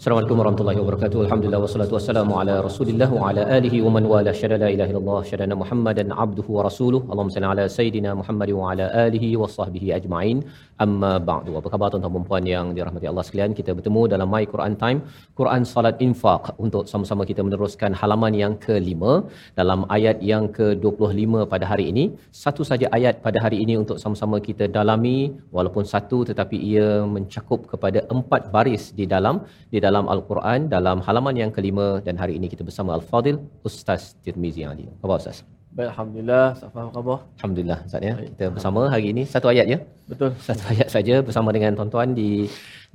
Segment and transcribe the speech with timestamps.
[0.00, 1.18] Assalamualaikum warahmatullahi wabarakatuh.
[1.24, 5.18] Alhamdulillah wassalatu wassalamu ala Rasulillah wa ala alihi wa man wala syada la ilaha illallah
[5.30, 7.00] syada Muhammadan abduhu wa rasuluh.
[7.10, 10.38] Allahumma salli ala sayidina Muhammad wa ala alihi wa sahbihi ajma'in.
[10.84, 11.50] Amma ba'du.
[11.60, 13.52] Apa khabar tuan-tuan dan puan yang dirahmati Allah sekalian?
[13.58, 15.02] Kita bertemu dalam My Quran Time,
[15.40, 19.12] Quran Salat Infaq untuk sama-sama kita meneruskan halaman yang kelima
[19.60, 22.06] dalam ayat yang ke-25 pada hari ini.
[22.44, 25.18] Satu saja ayat pada hari ini untuk sama-sama kita dalami
[25.58, 31.34] walaupun satu tetapi ia mencakup kepada empat baris di dalam di dalam Al-Quran dalam halaman
[31.34, 34.86] yang kelima dan hari ini kita bersama Al-Fadil Ustaz Tirmizi Ali.
[35.02, 35.42] Apa Ustaz?
[35.70, 36.46] Baik, Alhamdulillah.
[36.60, 37.18] Safa apa khabar?
[37.38, 38.14] Alhamdulillah Ustaz ya.
[38.30, 39.78] Kita bersama hari ini satu ayat ya.
[40.10, 40.30] Betul.
[40.46, 42.30] Satu ayat saja bersama dengan tuan-tuan di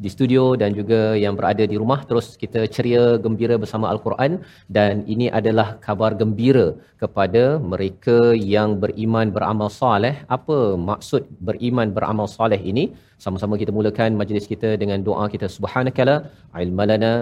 [0.03, 4.31] di studio dan juga yang berada di rumah terus kita ceria gembira bersama Al-Quran
[4.77, 6.67] dan ini adalah kabar gembira
[7.03, 8.17] kepada mereka
[8.53, 10.15] yang beriman beramal soleh.
[10.37, 10.59] Apa
[10.91, 12.85] maksud beriman beramal soleh ini?
[13.25, 16.17] Sama-sama kita mulakan majlis kita dengan doa kita subhanakala
[16.65, 17.13] ilmalana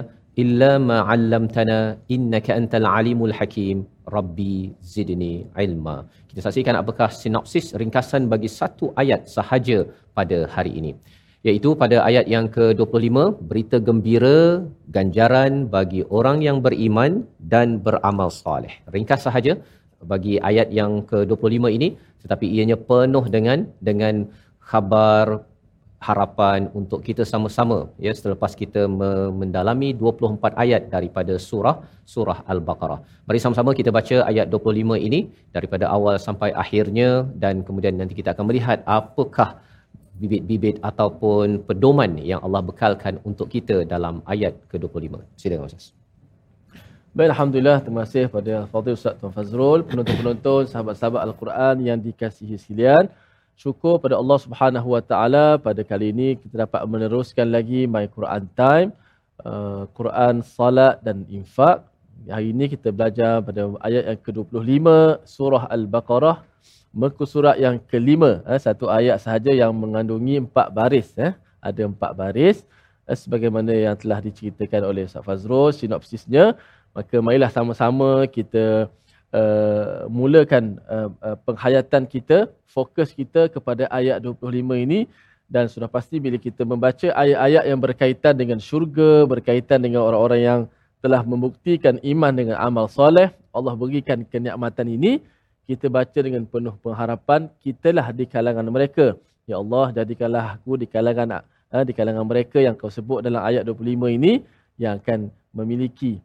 [0.43, 1.79] illa ma 'allamtana
[2.15, 3.77] innaka antal alimul hakim
[4.15, 4.55] rabbi
[4.93, 5.33] zidni
[5.65, 5.97] ilma.
[6.29, 9.79] Kita saksikan apakah sinopsis ringkasan bagi satu ayat sahaja
[10.17, 10.93] pada hari ini
[11.47, 13.17] iaitu pada ayat yang ke-25
[13.49, 14.63] berita gembira
[14.95, 18.73] ganjaran bagi orang yang beriman dan beramal soleh.
[18.95, 19.53] Ringkas sahaja
[20.11, 21.89] bagi ayat yang ke-25 ini
[22.23, 24.15] tetapi ianya penuh dengan dengan
[24.69, 25.43] khabar
[26.07, 28.81] harapan untuk kita sama-sama ya selepas kita
[29.41, 31.75] mendalami 24 ayat daripada surah
[32.13, 32.99] surah al-baqarah.
[33.27, 35.19] Mari sama-sama kita baca ayat 25 ini
[35.55, 37.09] daripada awal sampai akhirnya
[37.43, 39.49] dan kemudian nanti kita akan melihat apakah
[40.21, 45.13] bibit-bibit ataupun pedoman yang Allah bekalkan untuk kita dalam ayat ke-25.
[45.41, 45.85] Silakan Ustaz.
[47.17, 47.77] Baik, Alhamdulillah.
[47.85, 53.05] Terima kasih kepada Fadil Ustaz Tuan Fazrul, penonton-penonton, sahabat-sahabat Al-Quran yang dikasihi sekalian.
[53.53, 58.49] Syukur pada Allah Subhanahu Wa Taala pada kali ini kita dapat meneruskan lagi My Quran
[58.57, 58.89] Time,
[59.45, 61.85] uh, Quran Salat dan Infak.
[62.25, 64.87] Hari ini kita belajar pada ayat yang ke-25
[65.27, 66.53] surah Al-Baqarah
[66.93, 71.33] muka surat yang kelima eh, satu ayat sahaja yang mengandungi empat baris eh.
[71.57, 72.61] ada empat baris
[73.09, 76.53] eh, sebagaimana yang telah diceritakan oleh Ustaz Fazrul sinopsisnya
[76.93, 78.93] maka marilah sama-sama kita
[79.33, 84.39] uh, mulakan uh, uh, penghayatan kita fokus kita kepada ayat 25
[84.85, 85.09] ini.
[85.53, 90.61] Dan sudah pasti bila kita membaca ayat-ayat yang berkaitan dengan syurga berkaitan dengan orang-orang yang
[91.03, 95.21] telah membuktikan iman dengan amal soleh Allah berikan kenikmatan ini.
[95.63, 99.15] Kita baca dengan penuh pengharapan kitalah di kalangan mereka.
[99.47, 101.39] Ya Allah jadikanlah aku di kalangan
[101.71, 104.43] uh, di kalangan mereka yang kau sebut dalam ayat 25 ini
[104.75, 106.19] yang akan memiliki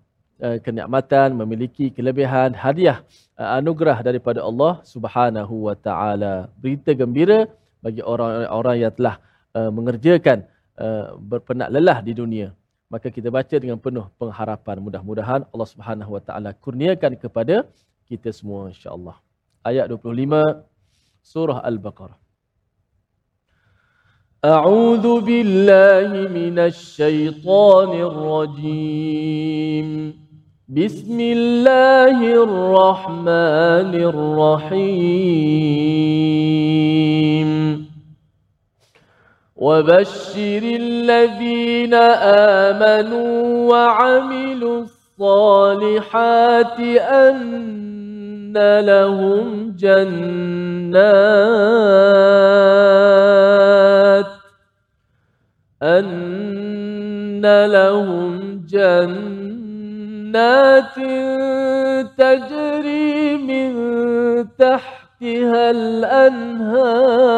[0.45, 2.97] uh, kenikmatan memiliki kelebihan hadiah
[3.39, 7.39] uh, anugerah daripada Allah Subhanahu wa taala berita gembira
[7.83, 9.15] bagi orang-orang yang telah
[9.57, 10.47] uh, mengerjakan
[10.79, 12.49] uh, berpenat lelah di dunia
[12.93, 17.65] maka kita baca dengan penuh pengharapan mudah-mudahan Allah Subhanahu wa taala kurniakan kepada
[18.05, 19.17] kita semua insya-Allah
[19.65, 20.61] ayat 25
[21.23, 22.19] surah Al-Baqarah.
[24.43, 29.87] أعوذ بالله من الشيطان الرجيم
[30.70, 35.08] بسم الله الرحمن الرحيم.
[39.56, 50.28] وبشر الذين آمنوا وعملوا الصالحات أن لهم جنات
[55.82, 59.37] أن لهم جنات
[62.18, 63.72] تجري من
[64.58, 67.28] تحتها الأنهار.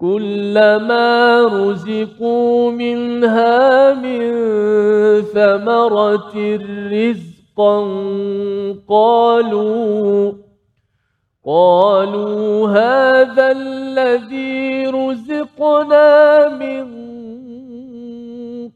[0.00, 4.20] كلما رزقوا منها من
[5.22, 6.58] ثمرة
[6.92, 7.76] رزقا
[8.88, 10.32] قالوا
[11.46, 16.86] قالوا هذا الذي رزقنا من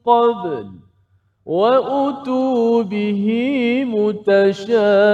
[0.07, 0.71] قبل
[1.47, 3.27] وأتوا به
[3.89, 5.05] متشابها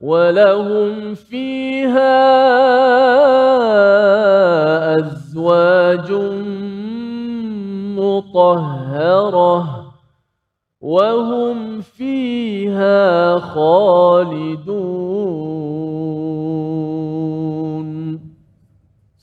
[0.00, 2.18] ولهم فيها
[4.96, 6.12] أزواج
[7.98, 9.82] مطهرة
[10.80, 14.82] وهم فيها خالدون.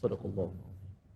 [0.01, 0.68] صدق الله.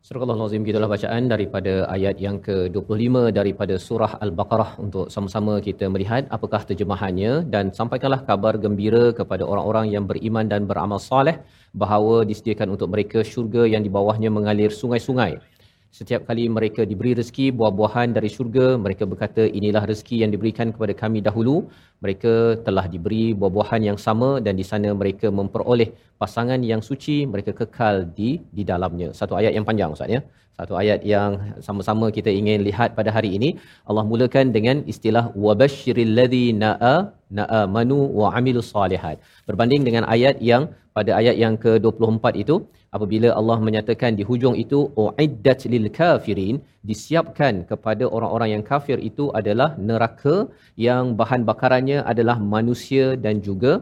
[0.04, 4.76] Surah Al-Azim gitulah bacaan daripada ayat yang ke-25 daripada surah Al-Baqarah.
[4.84, 10.68] Untuk sama-sama kita melihat apakah terjemahannya dan sampaikanlah kabar gembira kepada orang-orang yang beriman dan
[10.68, 11.40] beramal soleh
[11.72, 15.40] bahawa disediakan untuk mereka syurga yang di bawahnya mengalir sungai-sungai
[15.98, 20.94] Setiap kali mereka diberi rezeki buah-buahan dari syurga, mereka berkata inilah rezeki yang diberikan kepada
[21.02, 21.56] kami dahulu.
[22.04, 22.34] Mereka
[22.68, 25.90] telah diberi buah-buahan yang sama dan di sana mereka memperoleh
[26.22, 29.10] pasangan yang suci, mereka kekal di di dalamnya.
[29.20, 30.22] Satu ayat yang panjang Ustaz ya.
[30.58, 31.32] Satu ayat yang
[31.68, 33.50] sama-sama kita ingin lihat pada hari ini.
[33.90, 36.72] Allah mulakan dengan istilah wabashshiril ladzina
[37.38, 39.18] na'a manu wa amilus salihat.
[39.50, 40.66] Berbanding dengan ayat yang
[40.98, 42.56] pada ayat yang ke-24 itu
[42.96, 46.58] apabila Allah menyatakan di hujung itu uiddat lil kafirin
[46.90, 50.36] disiapkan kepada orang-orang yang kafir itu adalah neraka
[50.88, 53.74] yang bahan bakarannya adalah manusia dan juga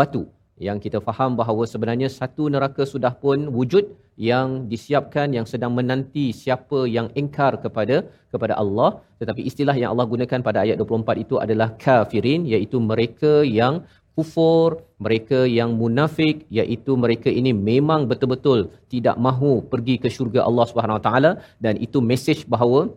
[0.00, 0.24] batu.
[0.66, 3.84] Yang kita faham bahawa sebenarnya satu neraka sudah pun wujud
[4.30, 7.96] yang disiapkan yang sedang menanti siapa yang ingkar kepada
[8.32, 8.90] kepada Allah.
[9.20, 13.74] Tetapi istilah yang Allah gunakan pada ayat 24 itu adalah kafirin iaitu mereka yang
[14.20, 20.68] kufur, mereka yang munafik iaitu mereka ini memang betul-betul tidak mahu pergi ke syurga Allah
[20.68, 21.30] Subhanahu Wa Taala
[21.64, 22.92] dan itu mesej bahawa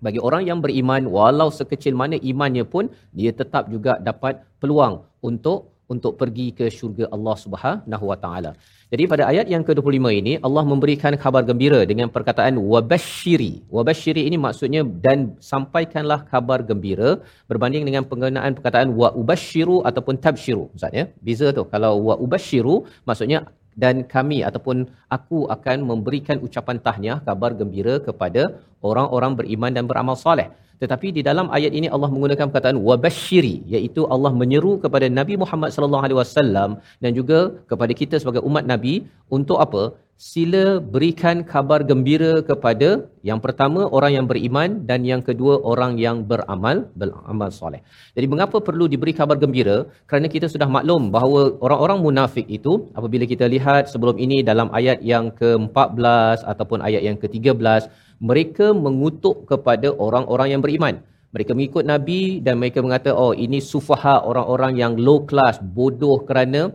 [0.00, 5.68] bagi orang yang beriman walau sekecil mana imannya pun dia tetap juga dapat peluang untuk
[5.92, 8.52] untuk pergi ke syurga Allah Subhanahu Wa Taala.
[8.94, 13.66] Jadi pada ayat yang ke-25 ini Allah memberikan khabar gembira dengan perkataan wabashiri.
[13.76, 17.10] Wabashiri ini maksudnya dan sampaikanlah khabar gembira
[17.50, 20.70] berbanding dengan penggunaan perkataan wa ubashiru ataupun tabshiru.
[20.78, 21.04] Ustaz ya.
[21.26, 21.66] Beza tu.
[21.74, 23.50] Kalau wa ubashiru maksudnya
[23.82, 24.76] dan kami ataupun
[25.16, 28.42] aku akan memberikan ucapan tahniah kabar gembira kepada
[28.90, 30.48] orang-orang beriman dan beramal soleh.
[30.82, 35.70] Tetapi di dalam ayat ini Allah menggunakan perkataan wabashiri iaitu Allah menyeru kepada Nabi Muhammad
[35.74, 36.70] sallallahu alaihi wasallam
[37.04, 37.38] dan juga
[37.70, 38.94] kepada kita sebagai umat Nabi
[39.36, 39.82] untuk apa?
[40.14, 46.22] Sila berikan kabar gembira kepada yang pertama orang yang beriman dan yang kedua orang yang
[46.22, 47.82] beramal beramal soleh.
[48.14, 49.90] Jadi mengapa perlu diberi kabar gembira?
[50.06, 55.02] Kerana kita sudah maklum bahawa orang-orang munafik itu apabila kita lihat sebelum ini dalam ayat
[55.02, 57.90] yang ke-14 ataupun ayat yang ke-13
[58.22, 61.02] mereka mengutuk kepada orang-orang yang beriman.
[61.34, 66.70] Mereka mengikut Nabi dan mereka mengata, oh ini sufaha orang-orang yang low class, bodoh kerana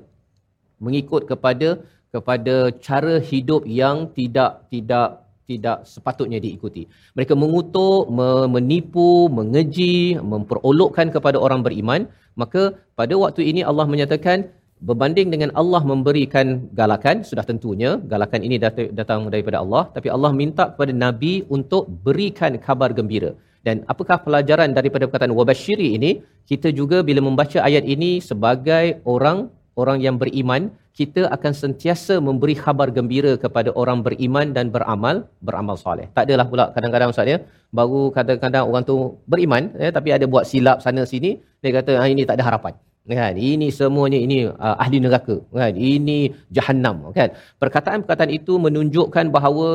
[0.83, 1.79] mengikut kepada
[2.13, 2.55] kepada
[2.87, 6.85] cara hidup yang tidak tidak tidak sepatutnya diikuti.
[7.17, 8.05] Mereka mengutuk,
[8.53, 12.05] menipu, mengeji, memperolokkan kepada orang beriman.
[12.37, 14.45] Maka pada waktu ini Allah menyatakan
[14.87, 16.47] berbanding dengan Allah memberikan
[16.79, 18.55] galakan sudah tentunya galakan ini
[18.99, 23.31] datang daripada Allah tapi Allah minta kepada nabi untuk berikan kabar gembira
[23.67, 26.11] dan apakah pelajaran daripada perkataan wabashiri ini
[26.51, 29.51] kita juga bila membaca ayat ini sebagai orang
[29.81, 35.15] orang yang beriman kita akan sentiasa memberi khabar gembira kepada orang beriman dan beramal
[35.47, 36.07] beramal soleh.
[36.15, 37.37] Tak adalah pula kadang-kadang ustaz ya
[37.77, 38.95] baru kadang-kadang orang tu
[39.31, 42.75] beriman ya, tapi ada buat silap sana sini dia kata ah, ini tak ada harapan.
[43.19, 43.35] Kan?
[43.51, 45.35] Ini semuanya ini uh, ahli neraka.
[45.59, 45.73] Kan?
[45.93, 46.17] Ini
[46.57, 47.29] jahanam kan?
[47.61, 49.67] Perkataan-perkataan itu menunjukkan bahawa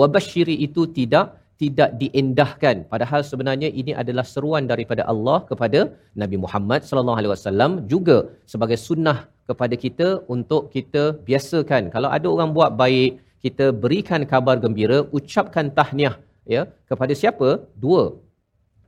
[0.00, 1.26] wabashiri itu tidak
[1.62, 2.76] tidak diendahkan.
[2.92, 5.80] Padahal sebenarnya ini adalah seruan daripada Allah kepada
[6.22, 8.16] Nabi Muhammad sallallahu alaihi wasallam juga
[8.52, 9.18] sebagai sunnah
[9.50, 13.12] kepada kita untuk kita biasakan kalau ada orang buat baik
[13.44, 16.16] kita berikan kabar gembira ucapkan tahniah
[16.54, 17.48] ya kepada siapa
[17.84, 18.02] dua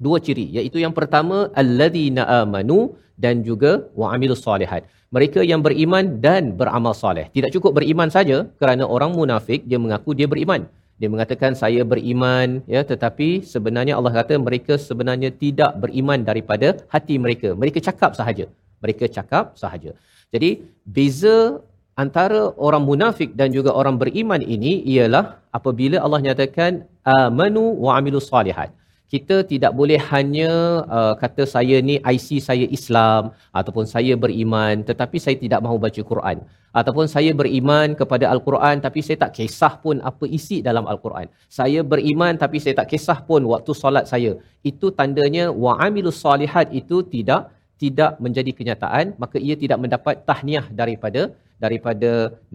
[0.04, 2.80] dua ciri iaitu yang pertama alladzina amanu
[3.24, 4.82] dan juga wa'amilus solihat.
[5.16, 7.26] Mereka yang beriman dan beramal soleh.
[7.36, 10.64] Tidak cukup beriman saja kerana orang munafik dia mengaku dia beriman.
[11.00, 17.14] Dia mengatakan saya beriman ya tetapi sebenarnya Allah kata mereka sebenarnya tidak beriman daripada hati
[17.24, 17.52] mereka.
[17.62, 18.46] Mereka cakap sahaja.
[18.82, 19.92] Mereka cakap sahaja.
[20.34, 20.50] Jadi
[20.96, 21.60] beza
[22.02, 25.24] antara orang munafik dan juga orang beriman ini ialah
[25.58, 28.72] apabila Allah nyatakan amanu wa amilus solihat
[29.12, 30.52] kita tidak boleh hanya
[30.88, 36.00] uh, kata saya ni IC saya Islam ataupun saya beriman tetapi saya tidak mahu baca
[36.10, 36.38] Quran
[36.80, 41.28] ataupun saya beriman kepada Al-Quran tapi saya tak kisah pun apa isi dalam Al-Quran.
[41.58, 44.32] Saya beriman tapi saya tak kisah pun waktu solat saya.
[44.70, 51.22] Itu tandanya wa'amilus salihat itu tidak tidak menjadi kenyataan maka ia tidak mendapat tahniah daripada
[51.64, 52.10] daripada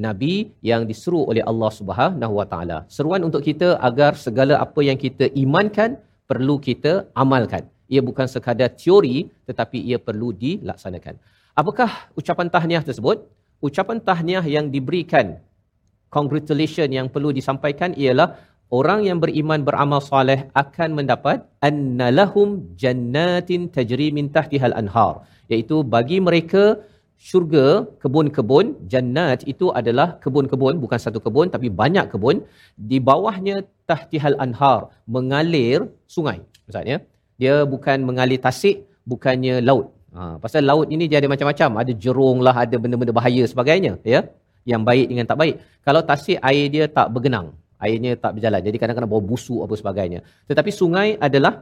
[0.05, 2.77] nabi yang diseru oleh Allah Subhanahu Wa Taala.
[2.91, 5.95] Seruan untuk kita agar segala apa yang kita imankan
[6.27, 7.63] perlu kita amalkan.
[7.87, 11.15] Ia bukan sekadar teori tetapi ia perlu dilaksanakan.
[11.55, 13.23] Apakah ucapan tahniah tersebut?
[13.63, 15.39] Ucapan tahniah yang diberikan
[16.15, 18.35] congratulation yang perlu disampaikan ialah
[18.73, 25.23] orang yang beriman beramal soleh akan mendapat annalahum jannatin tajri min tahtihal anhar.
[25.51, 26.63] Iaitu bagi mereka
[27.17, 32.43] syurga kebun-kebun jannat itu adalah kebun-kebun bukan satu kebun tapi banyak kebun.
[32.89, 36.39] Di bawahnya tahtihal anhar mengalir sungai.
[36.67, 36.97] Maksudnya
[37.41, 39.95] dia bukan mengalir tasik bukannya laut.
[40.17, 41.69] Ha, pasal laut ini dia ada macam-macam.
[41.81, 44.21] Ada jerung lah ada benda-benda bahaya sebagainya ya?
[44.67, 45.55] Yang baik dengan tak baik.
[45.87, 47.55] Kalau tasik air dia tak bergenang
[47.85, 48.61] airnya tak berjalan.
[48.67, 50.19] Jadi kadang-kadang bau busuk apa sebagainya.
[50.49, 51.53] Tetapi sungai adalah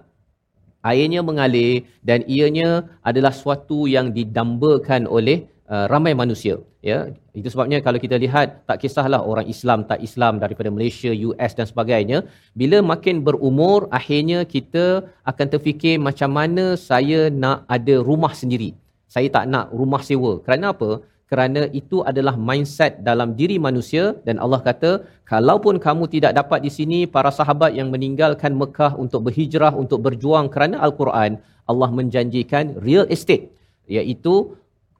[0.91, 2.69] airnya mengalir dan ianya
[3.09, 5.37] adalah suatu yang didambakan oleh
[5.73, 6.55] uh, ramai manusia.
[6.85, 6.97] Ya
[7.33, 11.65] itu sebabnya kalau kita lihat tak kisahlah orang Islam tak Islam daripada Malaysia US dan
[11.71, 12.17] sebagainya.
[12.53, 14.85] Bila makin berumur akhirnya kita
[15.31, 18.71] akan terfikir macam mana saya nak ada rumah sendiri.
[19.15, 20.31] Saya tak nak rumah sewa.
[20.45, 24.13] Kerana apa kerana itu adalah mindset dalam diri manusia.
[24.27, 24.91] Dan Allah kata
[25.25, 30.47] kalaupun kamu tidak dapat di sini para sahabat yang meninggalkan Mekah untuk berhijrah untuk berjuang
[30.53, 33.49] kerana al-Quran Allah menjanjikan real estate
[33.89, 34.53] iaitu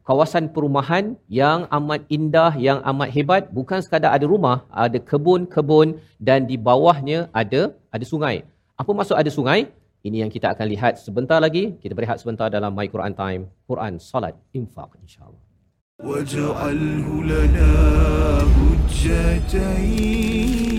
[0.10, 3.44] kawasan perumahan yang amat indah yang amat hebat.
[3.54, 8.42] Bukan sekadar ada rumah ada kebun-kebun dan di bawahnya ada ada sungai.
[8.82, 9.70] Apa maksud ada sungai?
[10.06, 11.74] Ini yang kita akan lihat sebentar lagi.
[11.82, 15.45] Kita berehat sebentar dalam my Quran time Quran salat infak insyaallah
[16.04, 17.72] واجعله لنا
[18.56, 20.75] حجتين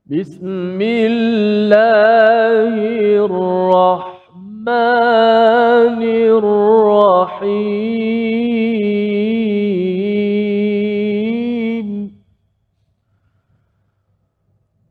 [0.06, 2.72] بسم الله
[3.28, 4.70] الرحمن
[6.40, 7.79] الرحيم.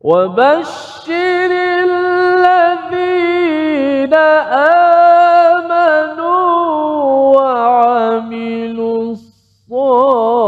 [0.09, 1.51] وبشر
[1.89, 3.29] الذين
[5.63, 6.25] آمنوا
[7.37, 9.01] وعملوا
[9.69, 10.41] الصالحات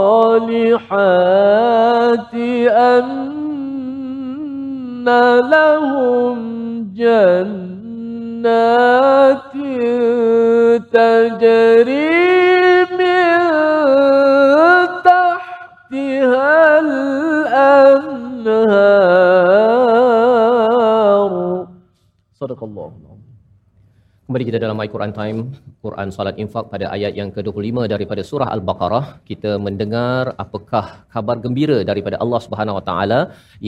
[2.67, 3.21] أن
[5.51, 6.37] لهم
[6.95, 8.31] جنات
[10.93, 12.40] تجري
[22.41, 23.17] Sadaqallahu
[24.25, 25.39] Kembali kita dalam Al-Quran Time,
[25.85, 29.05] Quran Salat Infak pada ayat yang ke-25 daripada surah Al-Baqarah.
[29.29, 33.19] Kita mendengar apakah kabar gembira daripada Allah Subhanahu Wa Taala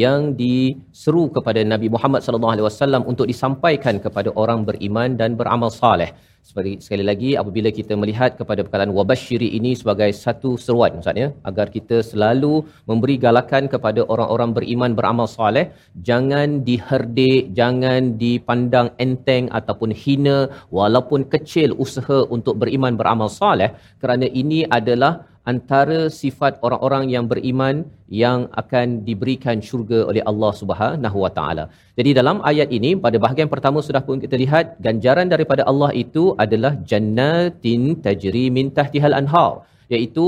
[0.03, 6.09] yang diseru kepada Nabi Muhammad SAW untuk disampaikan kepada orang beriman dan beramal saleh.
[6.47, 11.27] Sekali, sekali lagi apabila kita melihat kepada perkataan wabasyiri ini sebagai satu seruan Ustaz ya
[11.49, 15.65] agar kita selalu memberi galakan kepada orang-orang beriman beramal soleh
[16.09, 20.37] jangan diherdik jangan dipandang enteng ataupun hina
[20.79, 23.71] walaupun kecil usaha untuk beriman beramal soleh
[24.03, 25.13] kerana ini adalah
[25.51, 27.75] antara sifat orang-orang yang beriman
[28.23, 31.65] yang akan diberikan syurga oleh Allah Subhanahu Wa Taala.
[31.99, 36.23] Jadi dalam ayat ini pada bahagian pertama sudah pun kita lihat ganjaran daripada Allah itu
[36.45, 39.53] adalah jannatin tajri min tahtihal anhar
[39.93, 40.25] iaitu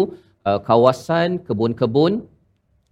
[0.49, 2.13] uh, kawasan kebun-kebun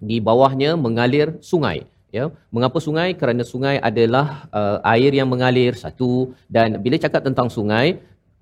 [0.10, 1.78] di bawahnya mengalir sungai
[2.18, 2.26] ya.
[2.56, 3.10] Mengapa sungai?
[3.20, 4.28] Kerana sungai adalah
[4.60, 6.12] uh, air yang mengalir satu.
[6.56, 7.88] Dan bila cakap tentang sungai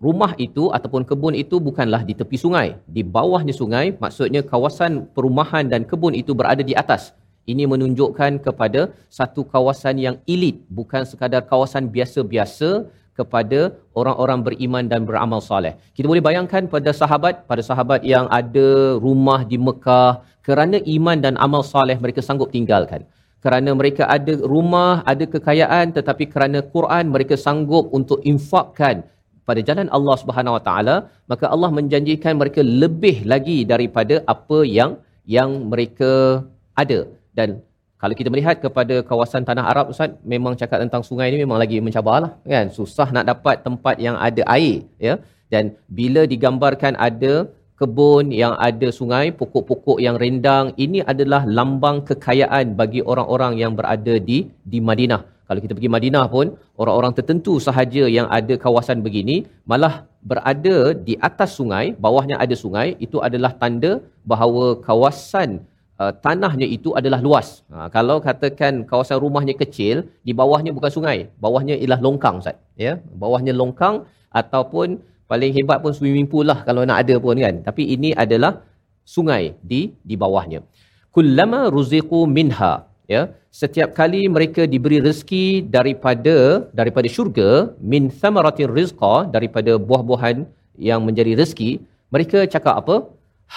[0.01, 2.75] rumah itu ataupun kebun itu bukanlah di tepi sungai.
[2.89, 7.13] Di bawahnya sungai, maksudnya kawasan perumahan dan kebun itu berada di atas.
[7.46, 15.05] Ini menunjukkan kepada satu kawasan yang elit, bukan sekadar kawasan biasa-biasa kepada orang-orang beriman dan
[15.05, 15.74] beramal soleh.
[15.93, 21.34] Kita boleh bayangkan pada sahabat, pada sahabat yang ada rumah di Mekah, kerana iman dan
[21.38, 23.05] amal soleh mereka sanggup tinggalkan.
[23.41, 29.01] Kerana mereka ada rumah, ada kekayaan tetapi kerana Quran mereka sanggup untuk infakkan
[29.50, 30.95] pada jalan Allah Subhanahu Wa Taala
[31.31, 34.91] maka Allah menjanjikan mereka lebih lagi daripada apa yang
[35.36, 36.12] yang mereka
[36.81, 37.00] ada.
[37.38, 37.50] Dan
[38.01, 41.77] kalau kita melihat kepada kawasan tanah Arab Ustaz memang cakap tentang sungai ini memang lagi
[41.88, 42.67] mencabarlah kan?
[42.77, 45.15] Susah nak dapat tempat yang ada air ya?
[45.53, 45.63] Dan
[46.00, 47.33] bila digambarkan ada
[47.79, 54.15] kebun yang ada sungai pokok-pokok yang rendang ini adalah lambang kekayaan bagi orang-orang yang berada
[54.29, 54.38] di
[54.71, 55.21] di Madinah
[55.51, 61.20] kalau kita pergi Madinah pun, orang-orang tertentu sahaja yang ada kawasan begini, malah berada di
[61.27, 63.91] atas sungai, bawahnya ada sungai, itu adalah tanda
[64.31, 65.60] bahawa kawasan
[66.01, 67.48] uh, tanahnya itu adalah luas.
[67.74, 72.55] Ha, kalau katakan kawasan rumahnya kecil, di bawahnya bukan sungai, bawahnya ialah longkang Ustaz.
[72.86, 72.93] Ya?
[73.24, 74.08] Bawahnya longkang
[74.41, 77.60] ataupun paling hebat pun swimming pool lah kalau nak ada pun kan.
[77.67, 78.63] Tapi ini adalah
[79.03, 80.63] sungai di di bawahnya.
[81.12, 83.21] Kullama ruziqu minha ya
[83.61, 86.35] setiap kali mereka diberi rezeki daripada
[86.79, 87.49] daripada syurga
[87.93, 90.37] min thamaratir rizqa daripada buah-buahan
[90.89, 91.71] yang menjadi rezeki
[92.13, 92.95] mereka cakap apa?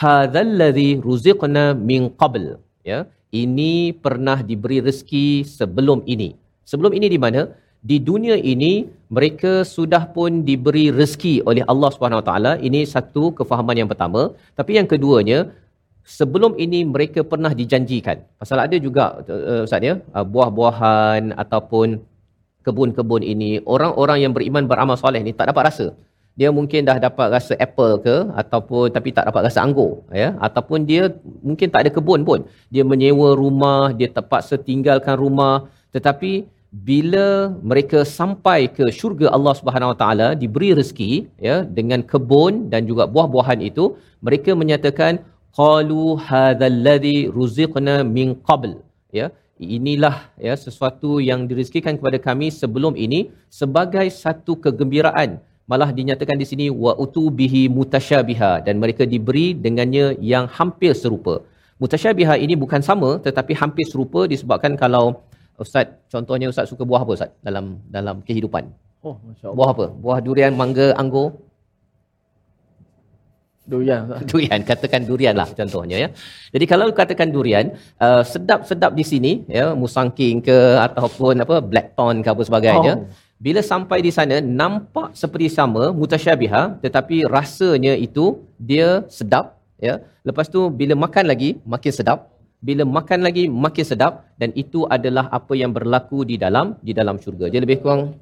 [0.01, 2.45] Hadzal ladzi ruziqna min qabl.
[2.91, 2.99] Ya
[3.43, 3.73] ini
[4.05, 5.27] pernah diberi rezeki
[5.59, 6.31] sebelum ini.
[6.71, 7.43] Sebelum ini di mana?
[7.89, 8.73] Di dunia ini
[9.17, 12.53] mereka sudah pun diberi rezeki oleh Allah Subhanahu Wa Taala.
[12.69, 14.23] Ini satu kefahaman yang pertama.
[14.59, 15.39] Tapi yang keduanya
[16.05, 18.21] sebelum ini mereka pernah dijanjikan.
[18.41, 22.05] Pasal ada juga uh, Ustaz ya, uh, buah-buahan ataupun
[22.65, 25.87] kebun-kebun ini, orang-orang yang beriman beramal soleh ni tak dapat rasa.
[26.35, 30.83] Dia mungkin dah dapat rasa apple ke ataupun tapi tak dapat rasa anggur ya ataupun
[30.83, 31.03] dia
[31.47, 32.41] mungkin tak ada kebun pun.
[32.75, 36.33] Dia menyewa rumah, dia terpaksa tinggalkan rumah tetapi
[36.75, 42.83] bila mereka sampai ke syurga Allah Subhanahu Wa Taala diberi rezeki ya dengan kebun dan
[42.91, 45.23] juga buah-buahan itu mereka menyatakan
[45.59, 48.71] qalu hadzal ladzi ruziqna min qabl.
[49.19, 49.27] Ya
[49.77, 53.21] inilah ya sesuatu yang direzekikan kepada kami sebelum ini
[53.61, 55.39] sebagai satu kegembiraan.
[55.71, 58.53] Malah dinyatakan di sini wa utubihi mutasyabiha.
[58.67, 61.35] Dan mereka diberi dengannya yang hampir serupa.
[61.83, 65.05] Mutasyabiha ini bukan sama tetapi hampir serupa disebabkan kalau
[65.63, 67.65] ustaz contohnya ustaz suka buah apa ustaz dalam
[67.97, 68.71] dalam kehidupan?
[69.07, 69.57] Oh, Masya Allah.
[69.59, 69.87] buah apa?
[70.05, 71.29] Buah durian mangga anggur
[73.65, 74.03] Durian.
[74.31, 74.61] durian.
[74.71, 76.09] Katakan durian lah contohnya ya.
[76.55, 82.29] Jadi kalau katakan durian uh, sedap-sedap di sini ya musangking ke ataupun apa blackthorn ke
[82.29, 83.09] apa sebagainya Oh.
[83.41, 88.25] bila sampai di sana nampak seperti sama mutasyabiha tetapi rasanya itu
[88.61, 89.95] dia sedap ya.
[90.29, 92.19] Lepas tu bila makan lagi makin sedap.
[92.65, 94.13] Bila makan lagi makin sedap.
[94.41, 97.49] Dan itu adalah apa yang berlaku di dalam di dalam syurga.
[97.53, 98.17] Dia lebih kurang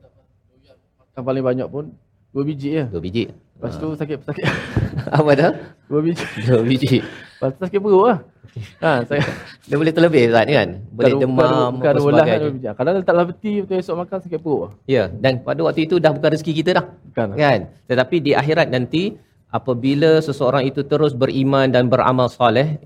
[1.18, 1.84] Yang paling banyak pun
[2.32, 2.84] dua biji je.
[2.88, 3.24] dua biji
[3.62, 4.44] Lepas tu sakit sakit
[5.22, 5.52] apa dah
[5.86, 6.26] dua biji.
[6.50, 8.18] dua biji Lepas tu sakit perut lah.
[8.84, 9.24] Ha, saya
[9.64, 12.40] dia boleh terlebih Ustaz kan boleh demam bukan apa ulah kan.
[12.74, 14.72] Kadang letak dalam peti betul esok makan sakit perut lah.
[14.84, 16.84] Ya, dan pada waktu itu dah bukan rezeki kita dah.
[16.90, 17.38] Bukan.
[17.38, 17.60] Kan?
[17.88, 19.16] Tetapi di akhirat nanti
[19.48, 22.76] apabila seseorang itu terus beriman dan beramal soleh,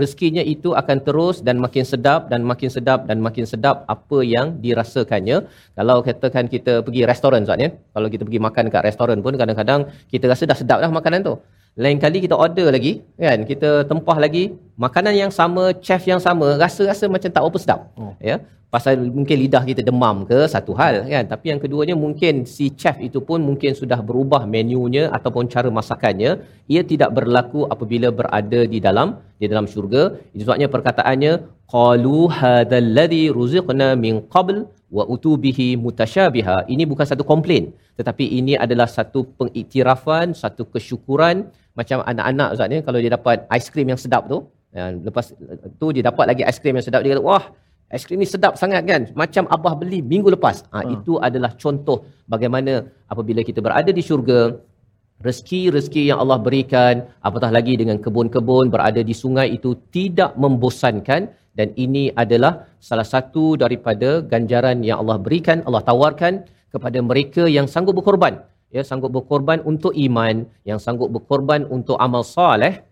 [0.00, 4.46] rezekinya itu akan terus dan makin sedap dan makin sedap dan makin sedap apa yang
[4.64, 5.36] dirasakannya.
[5.78, 7.70] Kalau katakan kita pergi restoran Ustaz ya.
[7.94, 9.80] Kalau kita pergi makan kat restoran pun kadang-kadang
[10.12, 11.34] kita rasa dah sedap dah makanan tu.
[11.74, 16.54] Lain kali kita order lagi kan, kita tempah lagi makanan yang sama, chef yang sama,
[16.54, 17.80] rasa-rasa macam tak apa sedap.
[17.98, 18.14] Oh.
[18.22, 18.38] Ya.
[18.74, 21.24] Pasal mungkin lidah kita demam ke satu hal kan?
[21.32, 26.30] Tapi yang keduanya mungkin si chef itu pun mungkin sudah berubah menunya ataupun cara masakannya.
[26.74, 29.08] Ia tidak berlaku apabila berada di dalam
[29.40, 30.02] di dalam syurga.
[30.34, 31.32] Itu sebabnya perkataannya
[31.74, 34.56] qalu hadzal ladzi ruziqna min qabl
[34.96, 37.64] wa utubihi mutasyabiha ini bukan satu komplain
[37.98, 41.36] tetapi ini adalah satu pengiktirafan satu kesyukuran.
[41.78, 44.38] Macam anak-anak ustaz ni kalau dia dapat aiskrim yang sedap tu
[44.74, 45.26] dan lepas
[45.80, 47.44] tu dia dapat lagi aiskrim yang sedap dia kata wah
[47.92, 49.02] aiskrim ni sedap sangat kan?
[49.12, 50.64] Macam abah beli minggu lepas.
[50.72, 50.94] Ha, Hmm.
[50.96, 54.56] itu adalah contoh bagaimana apabila kita berada di syurga
[55.22, 61.30] rezeki-rezeki yang Allah berikan apatah lagi dengan kebun-kebun berada di sungai itu tidak membosankan.
[61.54, 66.42] Dan ini adalah salah satu daripada ganjaran yang Allah berikan Allah tawarkan
[66.74, 68.42] kepada mereka yang sanggup berkorban.
[68.74, 72.82] Ya sanggup berkorban untuk iman yang sanggup berkorban untuk amal soleh.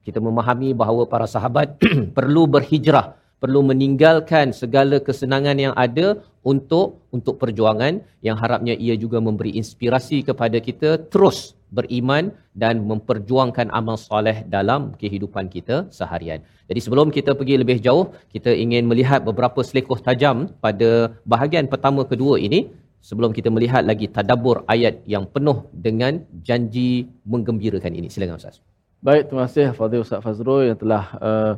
[0.00, 1.76] Kita memahami bahawa para sahabat
[2.16, 6.06] perlu berhijrah perlu meninggalkan segala kesenangan yang ada
[6.52, 11.38] untuk untuk perjuangan yang harapnya ia juga memberi inspirasi kepada kita terus
[11.76, 12.30] beriman
[12.62, 16.40] dan memperjuangkan amal soleh dalam kehidupan kita seharian.
[16.70, 20.90] Jadi sebelum kita pergi lebih jauh, kita ingin melihat beberapa selekoh tajam pada
[21.26, 22.70] bahagian pertama kedua ini
[23.08, 28.08] sebelum kita melihat lagi tadabbur ayat yang penuh dengan janji menggembirakan ini.
[28.10, 28.58] Silakan Ustaz.
[29.06, 31.52] Baik, terima kasih Fadil Ustaz Fazrul yang telah uh,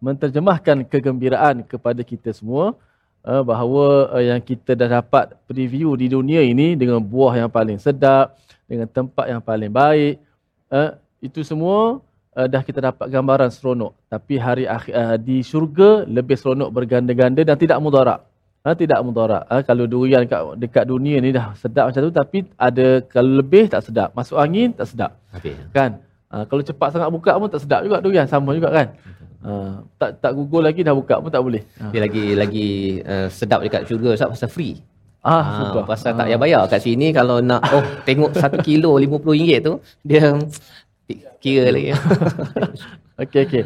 [0.00, 2.76] menterjemahkan kegembiraan kepada kita semua
[3.24, 7.80] uh, bahawa uh, yang kita dah dapat preview di dunia ini dengan buah yang paling
[7.80, 8.36] sedap,
[8.68, 10.20] dengan tempat yang paling baik,
[10.68, 12.04] uh, itu semua
[12.36, 13.96] uh, dah kita dapat gambaran seronok.
[14.12, 18.20] Tapi hari akhir uh, di syurga lebih seronok berganda-ganda dan tidak mudarat.
[18.60, 19.48] Ha, tidak mudarat.
[19.48, 23.72] Ha, kalau durian kat, dekat dunia ni dah sedap macam tu tapi ada kalau lebih
[23.72, 24.12] tak sedap.
[24.12, 25.56] Masuk angin tak sedap Habis.
[25.72, 25.96] kan
[26.30, 28.86] uh, kalau cepat sangat buka pun tak sedap juga durian sama juga kan
[29.44, 31.62] uh, tak tak gugur lagi dah buka pun tak boleh.
[31.80, 31.90] Uh.
[31.92, 32.68] Dia lagi lagi
[33.04, 34.76] uh, sedap dekat syurga Ustaz pasal free.
[35.20, 36.62] ah Ah, suka pasal tak payah bayar.
[36.68, 40.36] Kat sini kalau nak oh tengok 1 kilo RM50 tu dia
[41.40, 41.92] kira lagi.
[43.24, 43.62] okey okey.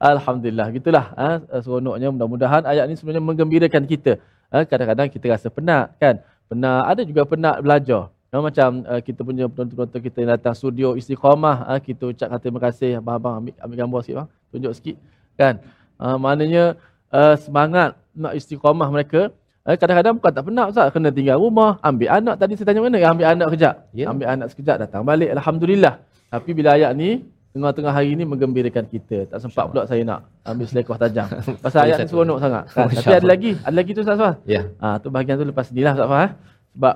[0.00, 0.66] Alhamdulillah.
[0.72, 4.20] Gitulah ha seronoknya mudah-mudahan ayat ni sebenarnya menggembirakan kita.
[4.54, 6.22] Ha, kadang-kadang kita rasa penat kan?
[6.46, 8.12] Penat ada juga penat belajar.
[8.30, 12.60] Ha, macam uh, kita punya penonton-penonton kita yang datang studio istiqamah ha, kita ucapkan terima
[12.62, 12.98] kasih.
[13.02, 14.28] Abang-abang ambil, ambil gambar sikit bang.
[14.54, 14.96] Tunjuk sikit
[15.34, 15.54] kan
[15.98, 16.78] uh, maknanya
[17.10, 19.34] uh, semangat nak istiqamah mereka
[19.66, 22.98] uh, kadang-kadang bukan tak penat Ustaz kena tinggal rumah ambil anak tadi saya tanya mana
[22.98, 24.06] Ya, ambil anak kejap Ya.
[24.10, 25.94] ambil anak sekejap datang balik alhamdulillah
[26.30, 27.22] tapi bila ayat ni
[27.54, 31.26] tengah-tengah hari ni menggembirakan kita tak sempat pula saya nak ambil selekoh tajam
[31.64, 32.90] pasal ayat ni seronok sangat kan?
[32.90, 34.62] tapi ada lagi ada lagi tu Ustaz Fah ya.
[34.82, 36.20] Ha, tu bahagian tu lepas ni lah Ustaz Fah.
[36.26, 36.30] eh.
[36.74, 36.94] Sebab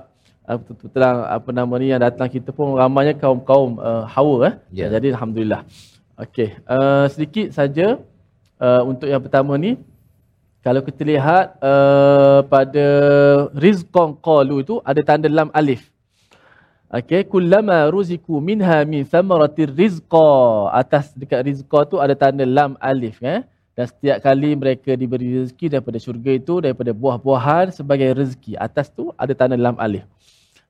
[0.66, 4.54] betul terang apa nama ni yang datang kita pun ramainya kaum-kaum uh, hawa eh.
[4.74, 4.86] Ya.
[4.90, 5.62] Jadi alhamdulillah.
[6.18, 8.02] Okey, uh, sedikit saja
[8.58, 9.78] uh, untuk yang pertama ni
[10.58, 12.86] kalau kita lihat uh, pada
[13.54, 15.86] rizqan qalu itu ada tanda lam alif.
[16.88, 20.72] Okey, kullama ruziku minha min thamaratir rizqa.
[20.72, 23.46] Atas dekat rizqa tu ada tanda lam alif eh.
[23.78, 28.58] Dan setiap kali mereka diberi rezeki daripada syurga itu daripada buah-buahan sebagai rezeki.
[28.58, 30.02] Atas tu ada tanda lam alif.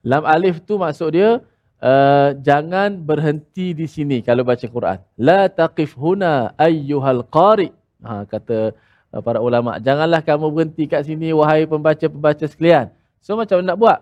[0.04, 1.40] Lam alif tu maksud dia
[1.80, 4.98] uh, jangan berhenti di sini kalau baca Quran.
[5.16, 7.77] La taqif huna ayyuhal qari.
[7.98, 8.78] Ha, kata
[9.10, 12.94] uh, para ulama, janganlah kamu berhenti kat sini wahai pembaca-pembaca sekalian.
[13.18, 13.98] So macam mana nak buat?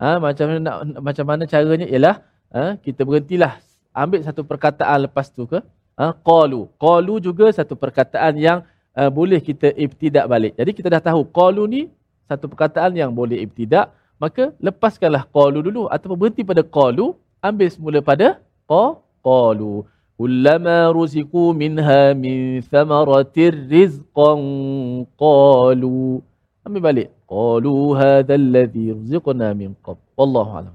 [0.00, 2.16] Ha, macam mana nak macam mana caranya ialah
[2.52, 3.60] ha, kita berhentilah
[3.96, 5.60] ambil satu perkataan lepas tu ke
[5.96, 6.68] ha, qalu.
[6.76, 8.64] Qalu juga satu perkataan yang
[8.96, 10.52] uh, boleh kita ibtidak balik.
[10.56, 11.82] Jadi kita dah tahu qalu ni
[12.30, 17.98] satu perkataan yang boleh ibtidak, maka lepaskanlah qalu dulu ataupun berhenti pada qalu, ambil semula
[18.04, 18.38] pada
[18.70, 18.84] qa
[19.24, 19.82] qalu.
[20.20, 22.38] Kullama ruziqu minha min
[22.72, 24.40] thamaratir rizqan
[25.22, 26.20] qalu.
[26.66, 27.08] Ambil balik.
[27.34, 30.02] Qalu hadha alladhi ruziqna min qabl.
[30.20, 30.74] Wallahu a'lam.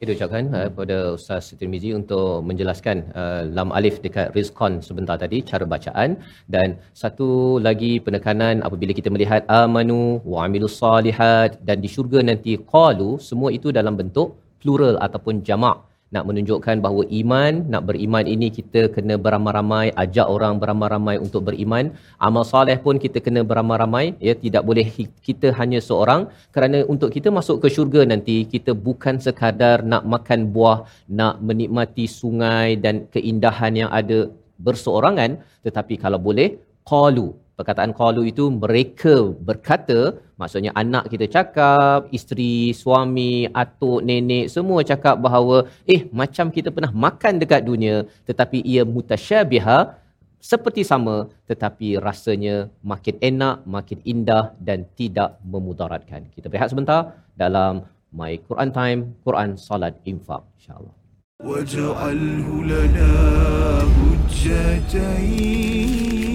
[0.00, 5.38] Kita ucapkan uh, kepada Ustaz Tirmizi untuk menjelaskan uh, lam alif dekat rizqan sebentar tadi
[5.50, 6.18] cara bacaan
[6.54, 7.28] dan satu
[7.66, 10.00] lagi penekanan apabila kita melihat amanu
[10.32, 15.78] wa amilus salihat dan di syurga nanti qalu semua itu dalam bentuk plural ataupun jamak
[16.14, 21.84] nak menunjukkan bahawa iman nak beriman ini kita kena beramai-ramai ajak orang beramai-ramai untuk beriman.
[22.26, 24.34] Amal soleh pun kita kena beramai-ramai ya.
[24.44, 24.86] Tidak boleh
[25.26, 26.28] kita hanya seorang.
[26.54, 30.78] Kerana untuk kita masuk ke syurga nanti kita bukan sekadar nak makan buah
[31.20, 34.18] nak menikmati sungai dan keindahan yang ada
[34.66, 35.40] berseorangan.
[35.64, 36.48] Tetapi kalau boleh
[36.92, 37.28] qalu.
[37.52, 39.14] Perkataan qalu itu mereka
[39.48, 39.98] berkata
[40.41, 43.31] maksudnya anak kita cakap isteri suami
[43.63, 45.57] atuk nenek semua cakap bahawa
[45.93, 47.95] eh macam kita pernah makan dekat dunia
[48.29, 49.79] tetapi ia mutasyabiha
[50.51, 51.15] seperti sama
[51.49, 56.29] tetapi rasanya makin enak, makin indah dan tidak memudaratkan.
[56.35, 60.93] Kita berehat sebentar dalam My Quran Time, Quran Salat Infak insya-Allah.
[61.45, 63.13] واجعله لنا
[64.33, 66.30] حجتين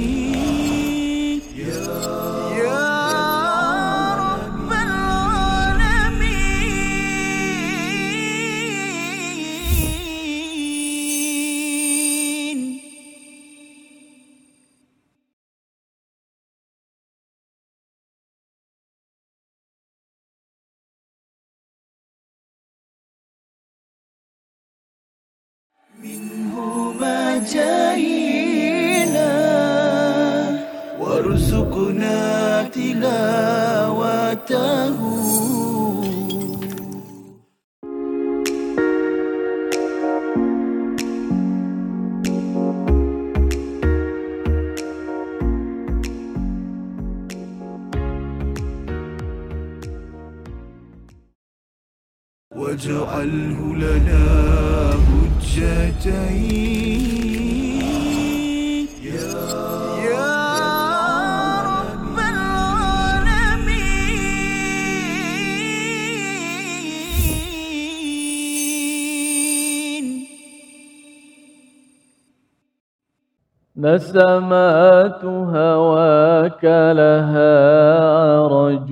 [74.08, 76.64] نسمات هواك
[76.96, 78.00] لها
[78.40, 78.92] عرج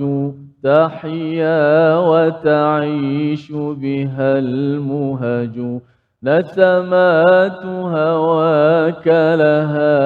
[0.62, 5.80] تحيا وتعيش بها المهج.
[6.22, 9.06] نسمات هواك
[9.40, 9.96] لها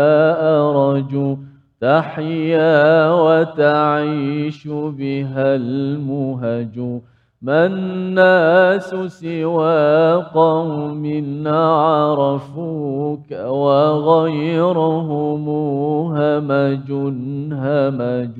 [0.59, 1.37] أرج
[1.81, 7.01] تحيا وتعيش بها المهج.
[7.46, 8.90] ما الناس
[9.22, 11.04] سوى قوم
[11.48, 15.46] عرفوك وغيرهم
[16.18, 16.90] همج
[17.52, 18.38] همج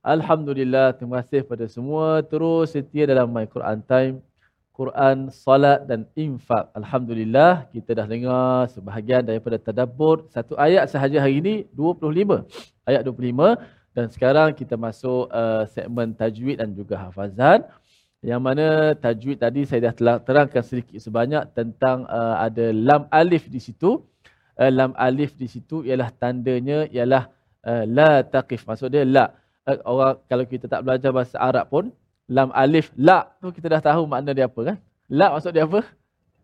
[0.00, 4.24] Alhamdulillah, terima kasih pada semua terus setia dalam My Quran Time,
[4.72, 6.72] Quran, Salat dan Infak.
[6.72, 12.48] Alhamdulillah, kita dah dengar sebahagian daripada tadabbur satu ayat sahaja hari ini, 25.
[12.88, 13.60] Ayat 25
[13.95, 17.63] dan sekarang kita masuk uh, segmen tajwid dan juga hafazan.
[18.19, 23.47] Yang mana tajwid tadi saya dah telah terangkan sedikit sebanyak tentang uh, ada lam alif
[23.47, 24.03] di situ.
[24.59, 27.31] Uh, lam alif di situ ialah tandanya ialah
[27.63, 28.67] uh, la taqif.
[28.67, 29.31] Maksud dia la
[29.63, 31.85] uh, orang kalau kita tak belajar bahasa Arab pun
[32.27, 34.77] lam alif la tu kita dah tahu makna dia apa kan
[35.13, 35.85] la maksud dia apa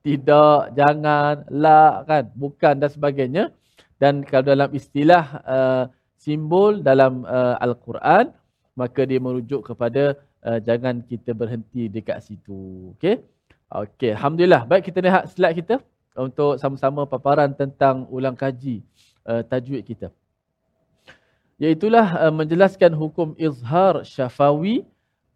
[0.05, 3.43] tidak jangan la kan bukan dan sebagainya
[3.97, 5.83] dan kalau dalam istilah uh,
[6.21, 8.29] simbol dalam uh, al-Quran
[8.77, 10.03] maka dia merujuk kepada
[10.45, 13.17] uh, jangan kita berhenti dekat situ okey
[13.83, 15.75] okey alhamdulillah baik kita lihat slide kita
[16.13, 18.85] untuk sama-sama paparan tentang ulang kaji
[19.25, 20.13] uh, tajwid kita
[21.61, 24.81] Iaitulah uh, menjelaskan hukum izhar syafawi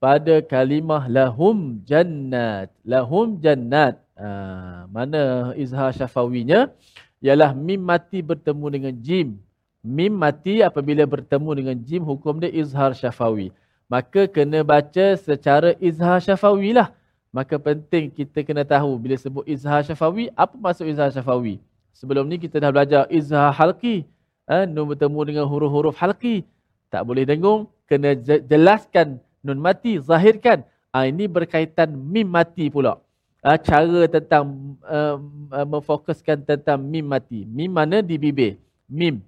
[0.01, 2.73] pada kalimah lahum jannat.
[2.81, 4.01] Lahum jannat.
[4.17, 6.73] Uh, mana izhar syafawinya?
[7.21, 9.37] Ialah mim mati bertemu dengan jim.
[9.85, 13.53] Mim mati apabila bertemu dengan jim, hukum dia izhar syafawi.
[13.85, 16.89] Maka kena baca secara izhar syafawi lah.
[17.29, 21.61] Maka penting kita kena tahu bila sebut izhar syafawi, apa maksud izhar syafawi?
[21.93, 24.09] Sebelum ni kita dah belajar izhar halki
[24.49, 26.41] ha, nun bertemu dengan huruf-huruf halqi
[26.89, 28.17] tak boleh dengung kena
[28.49, 30.65] jelaskan nun mati zahirkan.
[30.89, 32.97] Ha, ini berkaitan mim mati pula.
[33.45, 35.21] Ha, cara tentang uh,
[35.61, 37.45] memfokuskan tentang mim mati.
[37.45, 38.01] Mim mana?
[38.01, 38.57] Di bibir.
[38.89, 39.21] Mim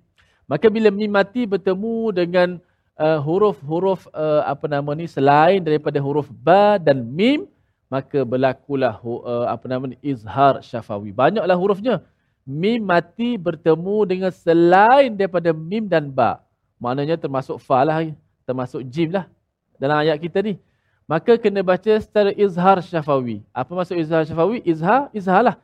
[0.48, 2.50] maka bila mim mati bertemu dengan
[2.96, 7.46] uh, huruf-huruf uh, apa nama ni selain daripada huruf ba dan mim
[7.88, 12.04] maka berlakulah uh, apa nama ni izhar syafawi banyaklah hurufnya
[12.48, 16.40] mim mati bertemu dengan selain daripada mim dan ba.
[16.80, 18.08] Maknanya termasuk fa lah,
[18.48, 19.28] termasuk jim lah
[19.76, 20.56] dalam ayat kita ni.
[21.04, 23.44] Maka kena baca secara izhar syafawi.
[23.52, 24.64] Apa maksud izhar syafawi?
[24.64, 25.56] Izhar, izhar lah.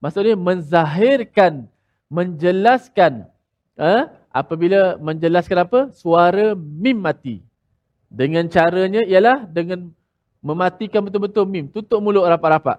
[0.00, 1.68] Maksudnya menzahirkan,
[2.08, 3.28] menjelaskan.
[3.76, 4.02] Eh?
[4.30, 5.80] Apabila menjelaskan apa?
[5.90, 7.42] Suara mim mati.
[8.06, 9.90] Dengan caranya ialah dengan
[10.38, 11.66] mematikan betul-betul mim.
[11.66, 12.78] Tutup mulut rapat-rapat.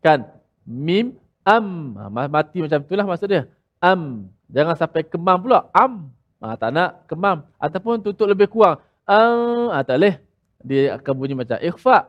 [0.00, 0.24] Kan?
[0.64, 1.96] Mim am.
[2.00, 3.44] Ha, mati macam itulah maksud dia.
[3.76, 4.28] Am.
[4.48, 5.68] Jangan sampai kemam pula.
[5.76, 6.08] Am.
[6.40, 7.44] Ha, tak nak kemam.
[7.60, 8.80] Ataupun tutup lebih kurang.
[9.04, 10.16] Ah ha, tak boleh.
[10.64, 12.08] Dia akan bunyi macam ikhfa.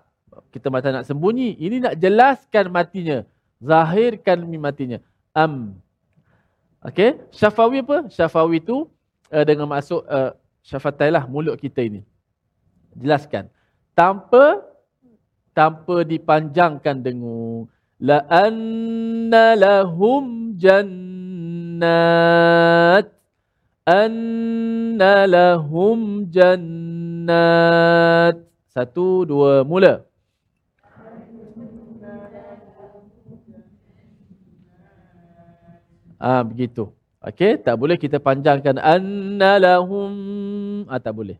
[0.55, 1.59] Kita macam nak sembunyi.
[1.59, 3.27] Ini nak jelaskan matinya.
[3.59, 5.03] Zahirkan matinya.
[5.35, 5.75] Am
[6.85, 7.21] okey?
[7.33, 8.09] Syafawi apa?
[8.09, 8.89] Syafawi tu
[9.31, 10.33] uh, dengan maksud uh,
[10.65, 12.01] syafatai lah mulut kita ini.
[12.97, 13.47] Jelaskan.
[13.95, 14.61] Tanpa
[15.51, 17.67] tanpa dipanjangkan dengung
[17.99, 21.11] la anna lahum jannat
[21.81, 23.09] jannat
[23.89, 27.35] anna lahum jannat.
[28.69, 30.05] Satu dua mula
[36.21, 36.93] Ah begitu.
[37.17, 40.13] Okey, tak boleh kita panjangkan anna lahum
[40.85, 41.37] ah tak boleh.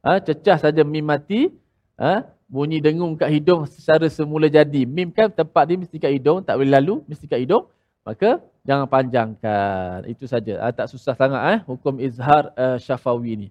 [0.00, 1.52] Ah cecah saja mim mati,
[2.00, 4.88] ah bunyi dengung kat hidung secara semula jadi.
[4.88, 7.68] Mim kan tempat dia mesti kat hidung, tak boleh lalu, mesti kat hidung.
[8.08, 10.08] Maka jangan panjangkan.
[10.08, 10.64] Itu saja.
[10.64, 13.48] Ah tak susah sangat eh hukum izhar uh, syafawi ni.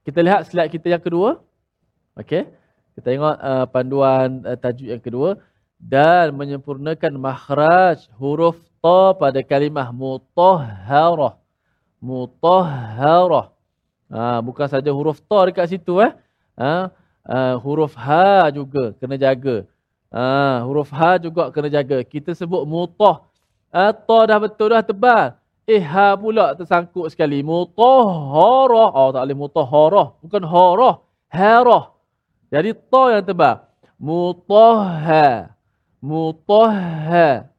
[0.00, 1.44] Kita lihat slide kita yang kedua.
[2.16, 2.48] Okey.
[2.96, 5.36] Kita tengok uh, panduan uh, tajuk yang kedua
[5.76, 11.38] dan menyempurnakan makhraj huruf ta pada kalimah mutahharah.
[12.02, 13.54] Mutahharah.
[14.10, 16.12] Ha, bukan saja huruf ta dekat situ eh.
[16.58, 16.90] Ha,
[17.24, 19.64] uh, huruf ha juga kena jaga.
[20.10, 22.02] Ha, huruf ha juga kena jaga.
[22.02, 23.22] Kita sebut mutah.
[23.70, 25.38] Ha, ta dah betul dah tebal.
[25.62, 27.40] Eh ha pula tersangkut sekali.
[27.46, 28.90] Mutahharah.
[28.98, 30.06] Oh tak boleh mutahharah.
[30.18, 30.94] Bukan harah.
[31.30, 31.84] Harah.
[32.50, 33.62] Jadi ta yang tebal.
[33.96, 35.54] Mutahha.
[36.02, 37.51] Mutahha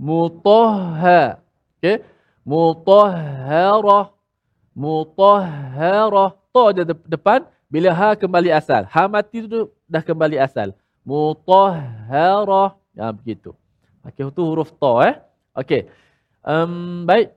[0.00, 1.44] mutahha.
[1.76, 2.00] Okey.
[2.40, 4.16] Mutahharah.
[4.72, 6.30] Mutahharah.
[6.48, 7.44] Ta je depan.
[7.68, 8.88] Bila ha kembali asal.
[8.88, 10.72] Ha mati tu dah kembali asal.
[11.04, 12.80] Mutahharah.
[12.96, 13.52] Ya begitu.
[14.00, 15.14] Okey, itu huruf ta eh.
[15.52, 15.84] Okey.
[16.40, 17.36] Um, baik.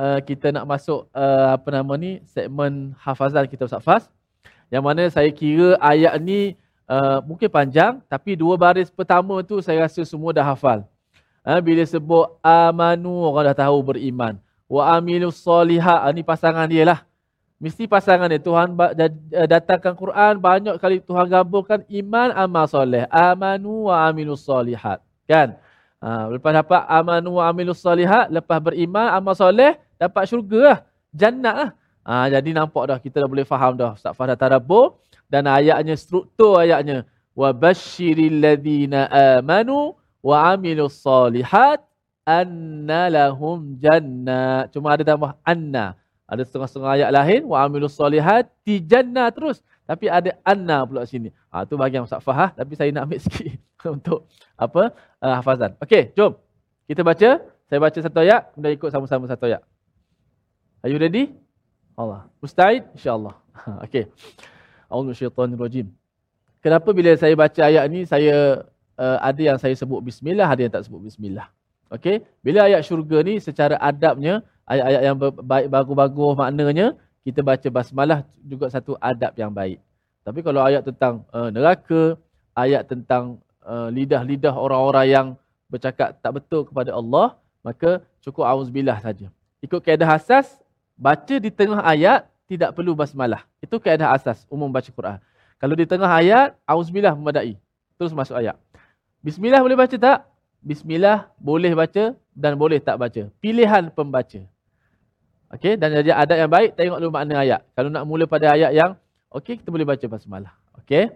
[0.00, 4.04] Uh, kita nak masuk uh, apa nama ni segmen hafazan kita Ustaz Fas.
[4.72, 6.56] Yang mana saya kira ayat ni
[6.88, 10.88] uh, mungkin panjang tapi dua baris pertama tu saya rasa semua dah hafal.
[11.40, 14.36] Ha, bila sebut amanu orang dah tahu beriman.
[14.68, 16.12] Wa amilus solihat.
[16.12, 17.00] Ini pasangan dia lah.
[17.60, 18.40] Mesti pasangan dia.
[18.40, 20.36] Tuhan eh, datangkan Quran.
[20.36, 23.08] Banyak kali Tuhan gabungkan iman amal soleh.
[23.08, 25.00] Amanu wa amilus solihat.
[25.24, 25.56] Kan?
[26.00, 28.28] Ha, lepas dapat amanu wa amilus solihat.
[28.28, 29.80] Lepas beriman amal soleh.
[29.96, 30.78] Dapat syurga lah.
[31.12, 31.70] Jannat lah.
[32.04, 32.98] Ha, jadi nampak dah.
[33.00, 33.96] Kita dah boleh faham dah.
[33.96, 35.00] Ustaz Fahdah Tadabur.
[35.30, 37.08] Dan ayatnya, struktur ayatnya.
[37.32, 39.06] Wa basyiril ladhina
[39.38, 41.80] amanu amilus solihat
[42.28, 44.68] anna lahum jannah.
[44.68, 45.96] Cuma ada tambah anna.
[46.30, 49.64] Ada setengah-setengah ayat lain amilus solihat ti jannah terus.
[49.88, 51.34] Tapi ada anna pula sini.
[51.50, 52.54] Ha, tu bahagian Ustaz Fahah.
[52.54, 53.58] Tapi saya nak ambil sikit
[53.90, 55.74] untuk apa uh, hafazan.
[55.82, 56.38] Okey, jom.
[56.86, 57.42] Kita baca.
[57.66, 58.54] Saya baca satu ayat.
[58.54, 59.62] Kemudian ikut sama-sama satu ayat.
[60.86, 61.34] Are you ready?
[61.98, 62.30] Allah.
[62.38, 62.86] Mustahid?
[62.94, 63.34] InsyaAllah.
[63.86, 64.06] Okey.
[64.90, 65.14] A'udhu
[66.60, 68.68] Kenapa bila saya baca ayat ni, saya
[69.00, 71.48] uh, ada yang saya sebut bismillah, ada yang tak sebut bismillah.
[71.90, 76.86] Okey, bila ayat syurga ni secara adabnya, ayat-ayat yang baik bagus-bagus maknanya,
[77.26, 79.82] kita baca basmalah juga satu adab yang baik.
[80.22, 82.14] Tapi kalau ayat tentang uh, neraka,
[82.54, 85.26] ayat tentang uh, lidah-lidah orang-orang yang
[85.66, 87.34] bercakap tak betul kepada Allah,
[87.66, 89.26] maka cukup auzubillah saja.
[89.58, 90.62] Ikut kaedah asas,
[90.94, 93.42] baca di tengah ayat tidak perlu basmalah.
[93.58, 95.18] Itu kaedah asas umum baca Quran.
[95.58, 97.58] Kalau di tengah ayat, auzubillah memadai.
[97.98, 98.56] Terus masuk ayat.
[99.25, 100.29] Bismillah boleh baca tak?
[100.61, 103.29] Bismillah boleh baca dan boleh tak baca.
[103.41, 104.41] Pilihan pembaca.
[105.53, 107.61] Okey, dan jadi adat yang baik, tengok dulu makna ayat.
[107.77, 108.97] Kalau nak mula pada ayat yang
[109.29, 110.53] okey, kita boleh baca basmalah.
[110.81, 111.09] Okey.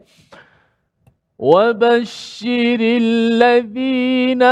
[1.40, 4.44] وَبَشِّرِ الَّذِينَ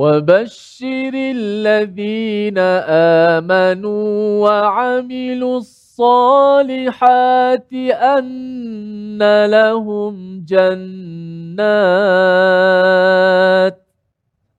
[0.00, 2.58] وبشر الذين
[3.36, 4.08] آمنوا
[4.40, 11.50] وعملوا الصالحات الصالحات أن لهم جنات.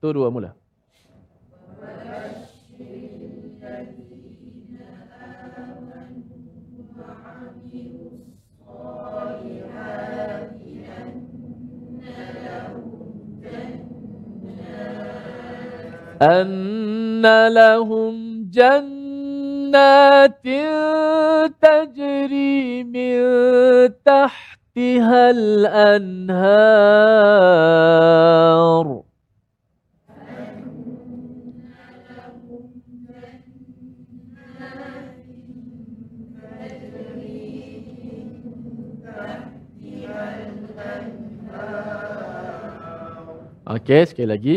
[0.01, 0.53] تروا ملا
[16.21, 20.45] أن لهم جنات
[21.47, 23.13] تجري من
[24.05, 25.29] تحتها
[27.71, 29.01] الأنهار
[43.71, 44.55] Okey, sekali lagi.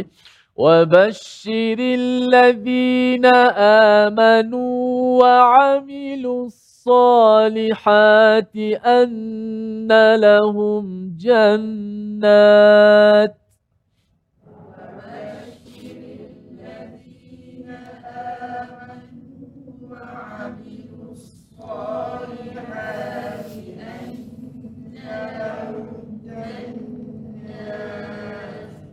[0.57, 3.27] وبشر الذين
[4.07, 6.47] آمنوا وعملوا
[6.87, 9.89] الصالحات أن
[10.21, 12.45] لهم جنات.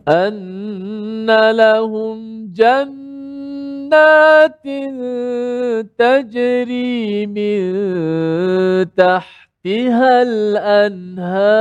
[0.08, 3.01] أن لهم جنات.
[3.92, 4.64] جنات
[6.00, 7.62] تجري من
[8.96, 11.52] تحتها الأنهار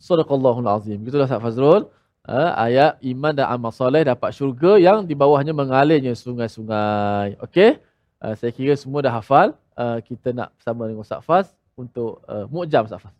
[0.00, 1.04] صدق الله العظيم.
[1.04, 1.97] Gitulah Ustaz Fazrul.
[2.28, 7.40] Uh, ayat iman dan amal soleh dapat syurga yang di bawahnya mengalirnya sungai-sungai.
[7.40, 7.80] Okey?
[8.20, 9.56] Uh, saya kira semua dah hafal.
[9.72, 13.14] Uh, kita nak bersama dengan Ustaz Faz untuk uh, mu'jam Ustaz Faz.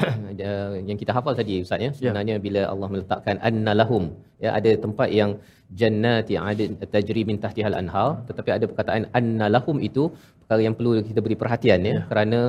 [0.88, 2.42] yang kita hafal tadi Ustaz ya sebenarnya ya.
[2.46, 4.04] bila Allah meletakkan annalahum
[4.44, 5.30] ya ada tempat yang
[5.80, 11.20] jannati adin tajri min tahtihal anhar tetapi ada perkataan annalahum itu perkara yang perlu kita
[11.26, 12.02] beri perhatian ya, ya.
[12.10, 12.40] kerana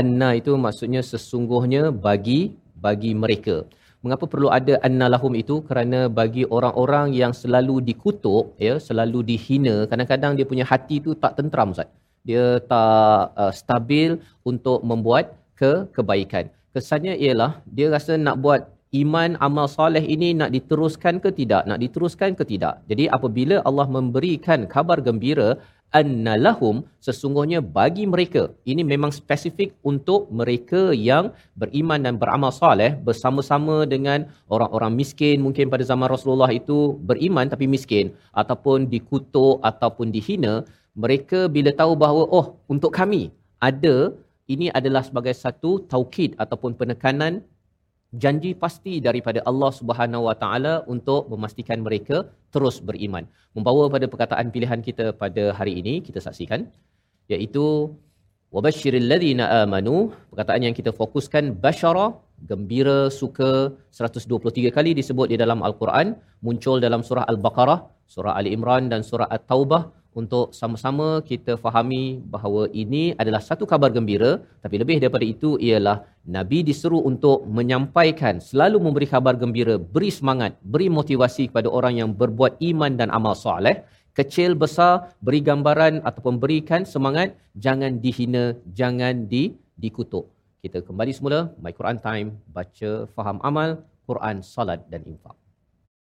[0.00, 2.40] anna itu maksudnya sesungguhnya bagi
[2.86, 3.56] bagi mereka.
[4.04, 5.60] Mengapa perlu ada annalahum itu?
[5.68, 11.36] Kerana bagi orang-orang yang selalu dikutuk, ya, selalu dihina, kadang-kadang dia punya hati itu tak
[11.36, 11.92] tentram Ustaz.
[12.28, 14.16] Dia tak uh, stabil
[14.50, 16.48] untuk membuat ke kebaikan.
[16.72, 18.60] Kesannya ialah dia rasa nak buat
[19.02, 22.80] iman amal soleh ini nak diteruskan ke tidak, nak diteruskan ke tidak.
[22.90, 25.48] Jadi apabila Allah memberikan kabar gembira
[25.90, 28.50] annalahum sesungguhnya bagi mereka.
[28.66, 35.42] Ini memang spesifik untuk mereka yang beriman dan beramal soleh bersama-sama dengan orang-orang miskin.
[35.42, 40.62] Mungkin pada zaman Rasulullah itu beriman tapi miskin ataupun dikutuk ataupun dihina.
[40.94, 43.30] Mereka bila tahu bahawa oh untuk kami
[43.62, 44.14] ada
[44.50, 47.46] ini adalah sebagai satu taukid ataupun penekanan
[48.22, 53.24] janji pasti daripada Allah Subhanahu Wa Taala untuk memastikan mereka terus beriman.
[53.56, 56.66] Membawa pada perkataan pilihan kita pada hari ini kita saksikan
[57.30, 57.94] iaitu
[58.54, 62.06] wabashshiril ladina amanu perkataan yang kita fokuskan basyara
[62.50, 63.50] gembira suka
[63.94, 67.80] 123 kali disebut di dalam al-Quran muncul dalam surah al-Baqarah,
[68.14, 73.94] surah Ali Imran dan surah At-Taubah untuk sama-sama kita fahami bahawa ini adalah satu kabar
[73.94, 80.10] gembira tapi lebih daripada itu ialah nabi diseru untuk menyampaikan selalu memberi kabar gembira beri
[80.10, 83.86] semangat beri motivasi kepada orang yang berbuat iman dan amal soleh.
[84.10, 90.26] Kecil besar beri gambaran ataupun berikan semangat jangan dihina jangan di dikutuk.
[90.60, 95.39] Kita kembali semula my Quran time baca faham amal Quran salat dan infak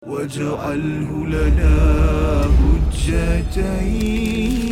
[0.06, 1.74] واجعله لنا
[2.58, 4.67] حجتين.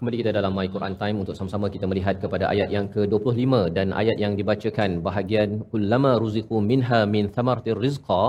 [0.01, 3.93] Kembali kita dalam My Quran Time untuk sama-sama kita melihat kepada ayat yang ke-25 dan
[4.03, 8.23] ayat yang dibacakan bahagian kullama ruziqu minha min thamaratir rizqa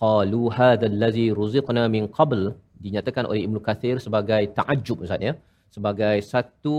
[0.00, 2.40] qalu hadzal ladzi ruziqna min qabl
[2.84, 5.34] dinyatakan oleh Ibnu Kathir sebagai ta'ajjub Ustaz ya
[5.76, 6.78] sebagai satu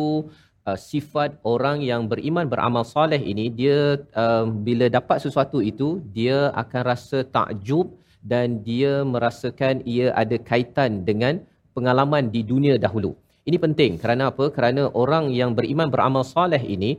[0.66, 3.80] uh, sifat orang yang beriman beramal soleh ini dia
[4.24, 7.94] uh, bila dapat sesuatu itu dia akan rasa takjub
[8.34, 11.46] dan dia merasakan ia ada kaitan dengan
[11.78, 13.14] pengalaman di dunia dahulu.
[13.50, 13.92] Ini penting.
[14.02, 14.46] Kerana apa?
[14.56, 16.92] Kerana orang yang beriman beramal soleh ini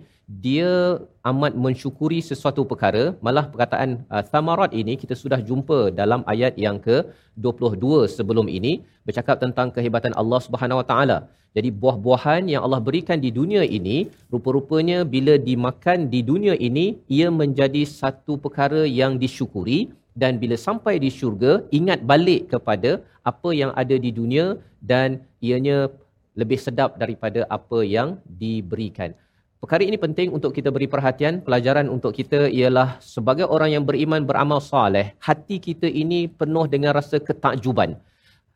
[0.47, 0.71] dia
[1.31, 3.03] amat mensyukuri sesuatu perkara.
[3.27, 8.73] Malah perkataan uh, thamarat ini kita sudah jumpa dalam ayat yang ke-22 sebelum ini
[9.07, 11.19] bercakap tentang kehebatan Allah Subhanahu Wa Taala.
[11.55, 13.97] Jadi buah-buahan yang Allah berikan di dunia ini
[14.35, 16.87] rupa-rupanya bila dimakan di dunia ini
[17.19, 19.81] ia menjadi satu perkara yang disyukuri.
[20.21, 25.79] Dan bila sampai di syurga ingat balik kepada apa yang ada di dunia dan ianya
[26.41, 29.13] lebih sedap daripada apa yang diberikan.
[29.61, 31.45] Perkara ini penting untuk kita beri perhatian.
[31.45, 36.97] Pelajaran untuk kita ialah sebagai orang yang beriman beramal soleh, hati kita ini penuh dengan
[36.97, 38.01] rasa ketakjuban.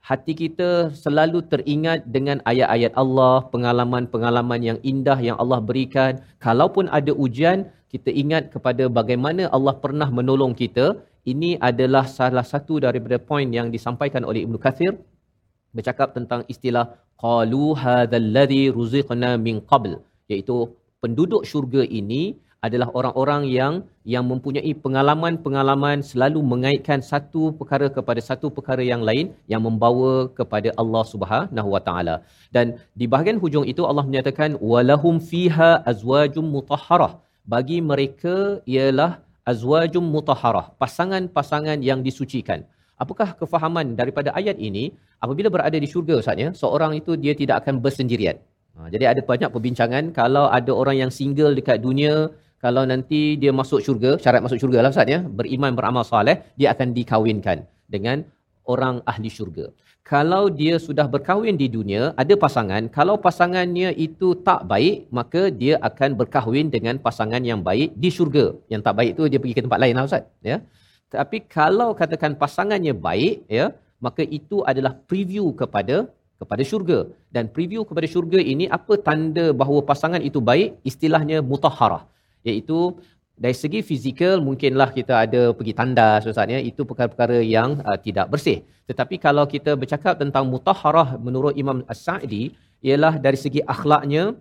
[0.00, 6.24] Hati kita selalu teringat dengan ayat-ayat Allah, pengalaman-pengalaman yang indah yang Allah berikan.
[6.40, 11.04] Kalaupun ada ujian, kita ingat kepada bagaimana Allah pernah menolong kita.
[11.24, 14.92] Ini adalah salah satu daripada poin yang disampaikan oleh Ibnu Kathir
[15.76, 16.86] bercakap tentang istilah
[17.24, 19.92] qalu hadzal ladzi ruziqna min qabl
[20.32, 20.56] iaitu
[21.02, 22.22] penduduk syurga ini
[22.66, 23.74] adalah orang-orang yang
[24.12, 30.72] yang mempunyai pengalaman-pengalaman selalu mengaitkan satu perkara kepada satu perkara yang lain yang membawa kepada
[30.82, 32.16] Allah Subhanahu Wa Taala.
[32.56, 32.66] Dan
[33.00, 37.12] di bahagian hujung itu Allah menyatakan walahum fiha azwajum mutahharah.
[37.52, 38.36] Bagi mereka
[38.74, 39.10] ialah
[39.52, 42.64] azwajum mutahharah, pasangan-pasangan yang disucikan.
[43.02, 44.94] Apakah kefahaman daripada ayat ini?
[45.24, 48.36] Apabila berada di syurga Ustaz ya, seorang itu dia tidak akan bersendirian.
[48.74, 52.14] Ha, jadi ada banyak perbincangan kalau ada orang yang single dekat dunia,
[52.64, 56.68] kalau nanti dia masuk syurga, syarat masuk syurga lah Ustaz ya, beriman beramal soleh, dia
[56.74, 58.22] akan dikawinkan dengan
[58.64, 59.66] orang ahli syurga.
[60.04, 65.80] Kalau dia sudah berkahwin di dunia, ada pasangan, kalau pasangannya itu tak baik, maka dia
[65.88, 68.52] akan berkahwin dengan pasangan yang baik di syurga.
[68.72, 70.28] Yang tak baik tu dia pergi ke tempat lain lah Ustaz.
[70.44, 70.60] Ya.
[71.16, 73.66] Tapi kalau katakan pasangannya baik, ya,
[74.04, 75.96] maka itu adalah preview kepada
[76.40, 76.98] kepada syurga.
[77.34, 80.68] Dan preview kepada syurga ini apa tanda bahawa pasangan itu baik?
[80.90, 82.02] Istilahnya mutahharah.
[82.48, 82.78] Iaitu
[83.44, 86.60] dari segi fizikal mungkinlah kita ada pergi tandas ustaz ya.
[86.70, 88.58] Itu perkara-perkara yang uh, tidak bersih.
[88.90, 92.52] Tetapi kalau kita bercakap tentang mutahharah menurut Imam As-Sa'di
[92.84, 94.36] ialah dari segi akhlaknya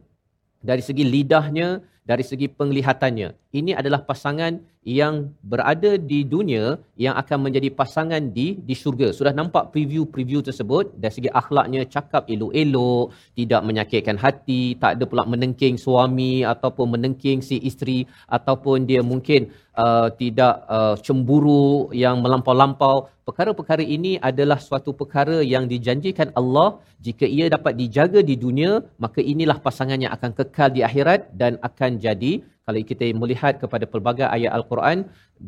[0.70, 1.68] dari segi lidahnya
[2.04, 3.30] dari segi penglihatannya.
[3.60, 9.16] Ini adalah pasangan yang berada di dunia yang akan menjadi pasangan di di syurga.
[9.16, 15.24] Sudah nampak preview-preview tersebut dari segi akhlaknya cakap elok-elok, tidak menyakitkan hati, tak ada pula
[15.24, 23.10] menengking suami ataupun menengking si isteri ataupun dia mungkin uh, tidak uh, cemburu yang melampau-lampau.
[23.24, 29.20] Perkara-perkara ini adalah suatu perkara yang dijanjikan Allah jika ia dapat dijaga di dunia, maka
[29.20, 34.28] inilah pasangan yang akan kekal di akhirat dan akan jadi kalau kita melihat kepada pelbagai
[34.36, 34.98] ayat Al-Quran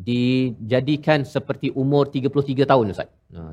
[0.08, 3.08] dijadikan seperti umur 33 tahun Ustaz.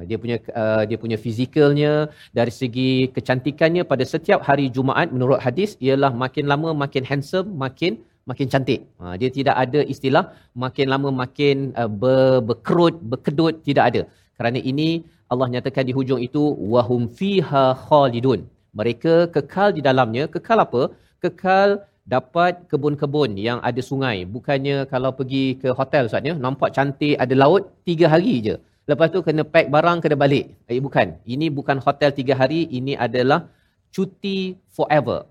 [0.09, 1.93] dia punya uh, dia punya fizikalnya
[2.37, 8.03] dari segi kecantikannya pada setiap hari Jumaat menurut hadis ialah makin lama makin handsome, makin
[8.29, 8.81] makin cantik.
[8.99, 10.25] Ha, dia tidak ada istilah
[10.65, 14.01] makin lama makin uh, ber, berkerut, berkedut, tidak ada.
[14.37, 14.89] Kerana ini
[15.31, 16.43] Allah nyatakan di hujung itu
[16.73, 18.43] wahum fiha khalidun.
[18.79, 20.83] Mereka kekal di dalamnya, kekal apa?
[21.23, 21.69] Kekal
[22.03, 24.27] dapat kebun-kebun yang ada sungai.
[24.27, 28.55] Bukannya kalau pergi ke hotel Ustaz ya, nampak cantik ada laut, tiga hari je.
[28.83, 30.51] Lepas tu kena pack barang, kena balik.
[30.67, 31.15] Eh bukan.
[31.23, 33.47] Ini bukan hotel tiga hari, ini adalah
[33.95, 35.23] cuti forever.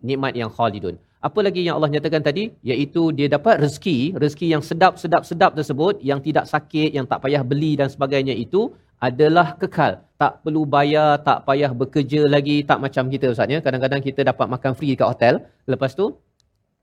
[0.00, 0.96] Nikmat yang khalidun.
[1.26, 2.54] Apa lagi yang Allah nyatakan tadi?
[2.70, 7.72] Iaitu dia dapat rezeki, rezeki yang sedap-sedap-sedap tersebut, yang tidak sakit, yang tak payah beli
[7.80, 8.70] dan sebagainya itu,
[9.02, 9.92] adalah kekal.
[10.22, 13.58] Tak perlu bayar, tak payah bekerja lagi, tak macam kita Ustaz ya.
[13.58, 15.34] Kadang-kadang kita dapat makan free dekat hotel,
[15.66, 16.14] lepas tu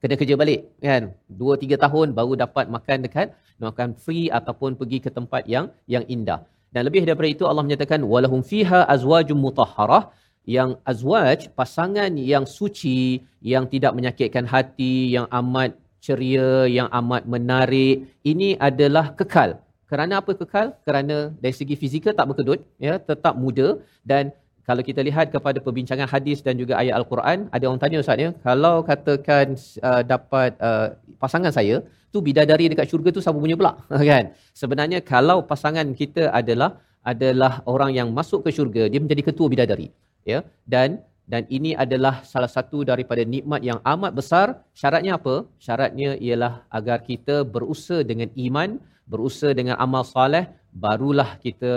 [0.04, 1.16] kena kerja balik kan.
[1.42, 3.28] Dua tiga tahun baru dapat makan dekat
[3.64, 6.44] makan free ataupun pergi ke tempat yang yang indah.
[6.76, 10.04] Dan lebih daripada itu Allah menyatakan walahum fiha azwajum mutahharah
[10.46, 18.12] yang azwaj pasangan yang suci yang tidak menyakitkan hati yang amat ceria yang amat menarik
[18.28, 19.64] ini adalah kekal
[19.94, 20.68] kerana apa kekal?
[20.86, 23.68] Kerana dari segi fizikal tak berkedut, ya, tetap muda
[24.12, 24.34] dan
[24.68, 28.30] kalau kita lihat kepada perbincangan hadis dan juga ayat al-Quran, ada orang tanya ustaz ya,
[28.48, 29.54] kalau katakan
[29.90, 30.88] uh, dapat uh,
[31.22, 31.76] pasangan saya,
[32.10, 33.72] tu bidadari dekat syurga tu siapa punya pula?
[34.12, 34.34] kan?
[34.62, 39.88] Sebenarnya kalau pasangan kita adalah adalah orang yang masuk ke syurga, dia menjadi ketua bidadari.
[40.32, 40.40] Ya,
[40.74, 40.90] dan
[41.32, 44.48] dan ini adalah salah satu daripada nikmat yang amat besar.
[44.82, 45.36] Syaratnya apa?
[45.66, 48.70] Syaratnya ialah agar kita berusaha dengan iman,
[49.08, 50.46] berusaha dengan amal soleh,
[50.86, 51.74] barulah kita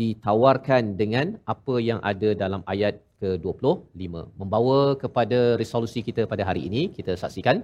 [0.00, 4.02] ditawarkan dengan apa yang ada dalam ayat ke-25.
[4.40, 7.56] Membawa kepada resolusi kita pada hari ini, kita saksikan.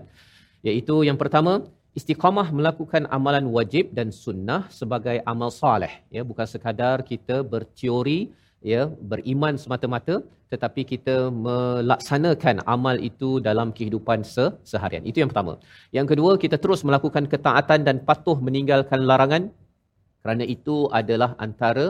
[0.66, 1.52] Iaitu yang pertama,
[1.98, 5.92] istiqamah melakukan amalan wajib dan sunnah sebagai amal soleh.
[6.16, 8.32] Ya, bukan sekadar kita berteori,
[8.72, 10.14] ya beriman semata-mata
[10.52, 15.04] tetapi kita melaksanakan amal itu dalam kehidupan se- seharian.
[15.10, 15.52] Itu yang pertama.
[15.96, 19.44] Yang kedua, kita terus melakukan ketaatan dan patuh meninggalkan larangan
[20.22, 21.86] kerana itu adalah antara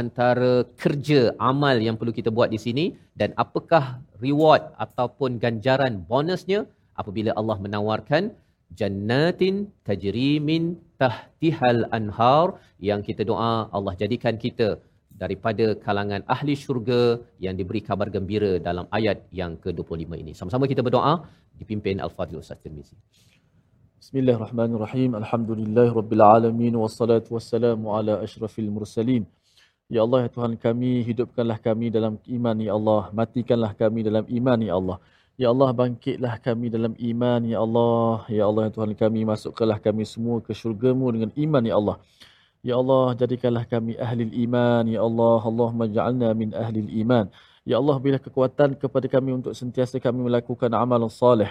[0.00, 0.52] antara
[0.82, 1.20] kerja
[1.50, 2.84] amal yang perlu kita buat di sini
[3.20, 3.84] dan apakah
[4.24, 6.60] reward ataupun ganjaran bonusnya
[7.00, 8.30] apabila Allah menawarkan
[8.78, 9.54] jannatin
[9.88, 12.46] tajri min tahtihal anhar
[12.88, 14.68] yang kita doa Allah jadikan kita
[15.22, 17.00] daripada kalangan ahli syurga
[17.44, 20.32] yang diberi kabar gembira dalam ayat yang ke-25 ini.
[20.38, 21.14] Sama-sama kita berdoa
[21.60, 22.96] dipimpin Al-Fadhil Ustaz Tirmizi.
[24.00, 25.10] Bismillahirrahmanirrahim.
[25.20, 29.28] Alhamdulillahirabbil alamin wassalatu wassalamu ala asyrafil mursalin.
[29.92, 34.58] Ya Allah ya Tuhan kami, hidupkanlah kami dalam iman ya Allah, matikanlah kami dalam iman
[34.68, 34.98] ya Allah.
[35.36, 38.24] Ya Allah bangkitlah kami dalam iman ya Allah.
[38.38, 41.96] Ya Allah ya Tuhan kami, masukkanlah kami semua ke syurga-Mu dengan iman ya Allah.
[42.60, 44.84] Ya Allah, jadikanlah kami ahli iman.
[44.84, 47.32] Ya Allah, Allahumma ja'alna min ahli iman.
[47.64, 51.48] Ya Allah, bila kekuatan kepada kami untuk sentiasa kami melakukan amal salih.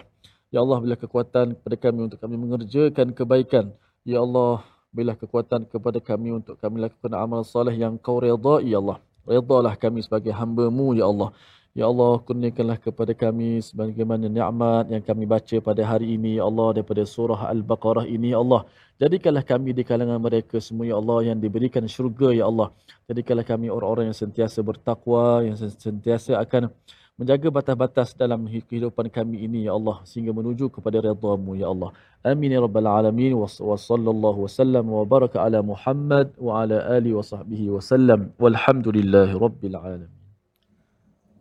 [0.54, 3.74] Ya Allah, bila kekuatan kepada kami untuk kami mengerjakan kebaikan.
[4.06, 4.62] Ya Allah,
[4.94, 9.02] bila kekuatan kepada kami untuk kami lakukan amal salih yang kau redai, Ya Allah.
[9.26, 11.34] Redalah kami sebagai hamba-Mu, Ya Allah.
[11.78, 16.82] Ya Allah, kurniakanlah kepada kami sebagaimana nikmat yang kami baca pada hari ini, Ya Allah,
[16.82, 18.66] daripada surah Al-Baqarah ini, Ya Allah.
[18.98, 22.74] Jadikanlah kami di kalangan mereka semua, Ya Allah, yang diberikan syurga, Ya Allah.
[23.06, 26.74] Jadikanlah kami orang-orang yang sentiasa bertakwa, yang sentiasa akan
[27.22, 31.94] menjaga batas-batas dalam kehidupan kami ini, Ya Allah, sehingga menuju kepada redha-Mu, Ya Allah.
[32.26, 37.24] Amin ya rabbal alamin wa sallallahu wasallam wa baraka ala Muhammad wa ala alihi wa
[37.24, 40.19] sahbihi wasallam walhamdulillahi rabbil alamin.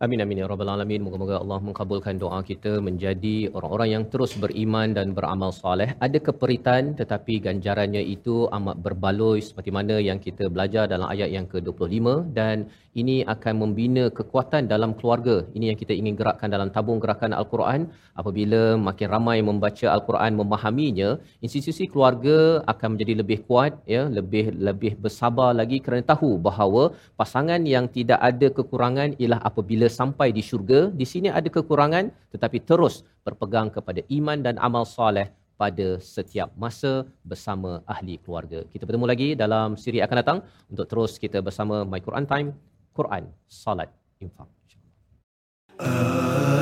[0.05, 1.03] Amin amin ya rabbal alamin.
[1.05, 5.91] Moga-moga Allah mengabulkan doa kita menjadi orang-orang yang terus beriman dan beramal soleh.
[6.07, 11.51] Ada keperitan tetapi ganjarannya itu amat berbaloi seperti mana yang kita belajar dalam ayat yang
[11.51, 12.71] ke-25 dan
[13.01, 15.37] ini akan membina kekuatan dalam keluarga.
[15.57, 17.81] Ini yang kita ingin gerakkan dalam tabung gerakan Al-Quran.
[18.21, 21.11] Apabila makin ramai membaca Al-Quran, memahaminya,
[21.47, 22.39] institusi keluarga
[22.73, 26.83] akan menjadi lebih kuat, ya, lebih lebih bersabar lagi kerana tahu bahawa
[27.21, 32.58] pasangan yang tidak ada kekurangan ialah apabila sampai di syurga, di sini ada kekurangan tetapi
[32.70, 38.60] terus berpegang kepada iman dan amal soleh pada setiap masa bersama ahli keluarga.
[38.74, 40.40] Kita bertemu lagi dalam siri akan datang
[40.72, 42.50] untuk terus kita bersama My Quran Time,
[42.92, 44.50] Quran, Salat, Infak.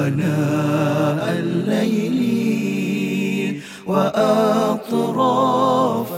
[0.01, 2.17] آناء الليل
[3.87, 5.35] وأطراف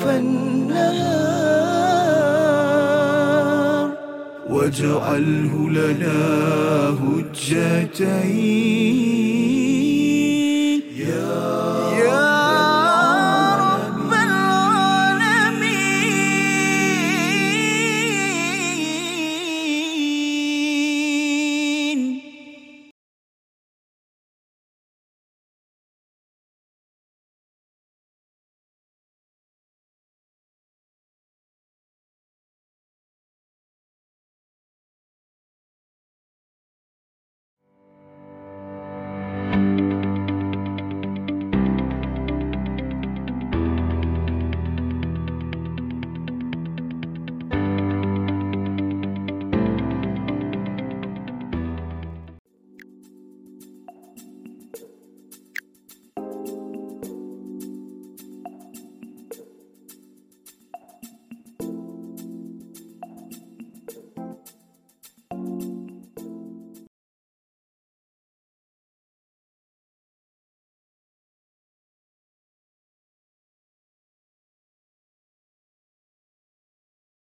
[0.08, 1.37] النهار
[4.59, 6.19] واجعله لنا
[7.01, 8.59] هجتين.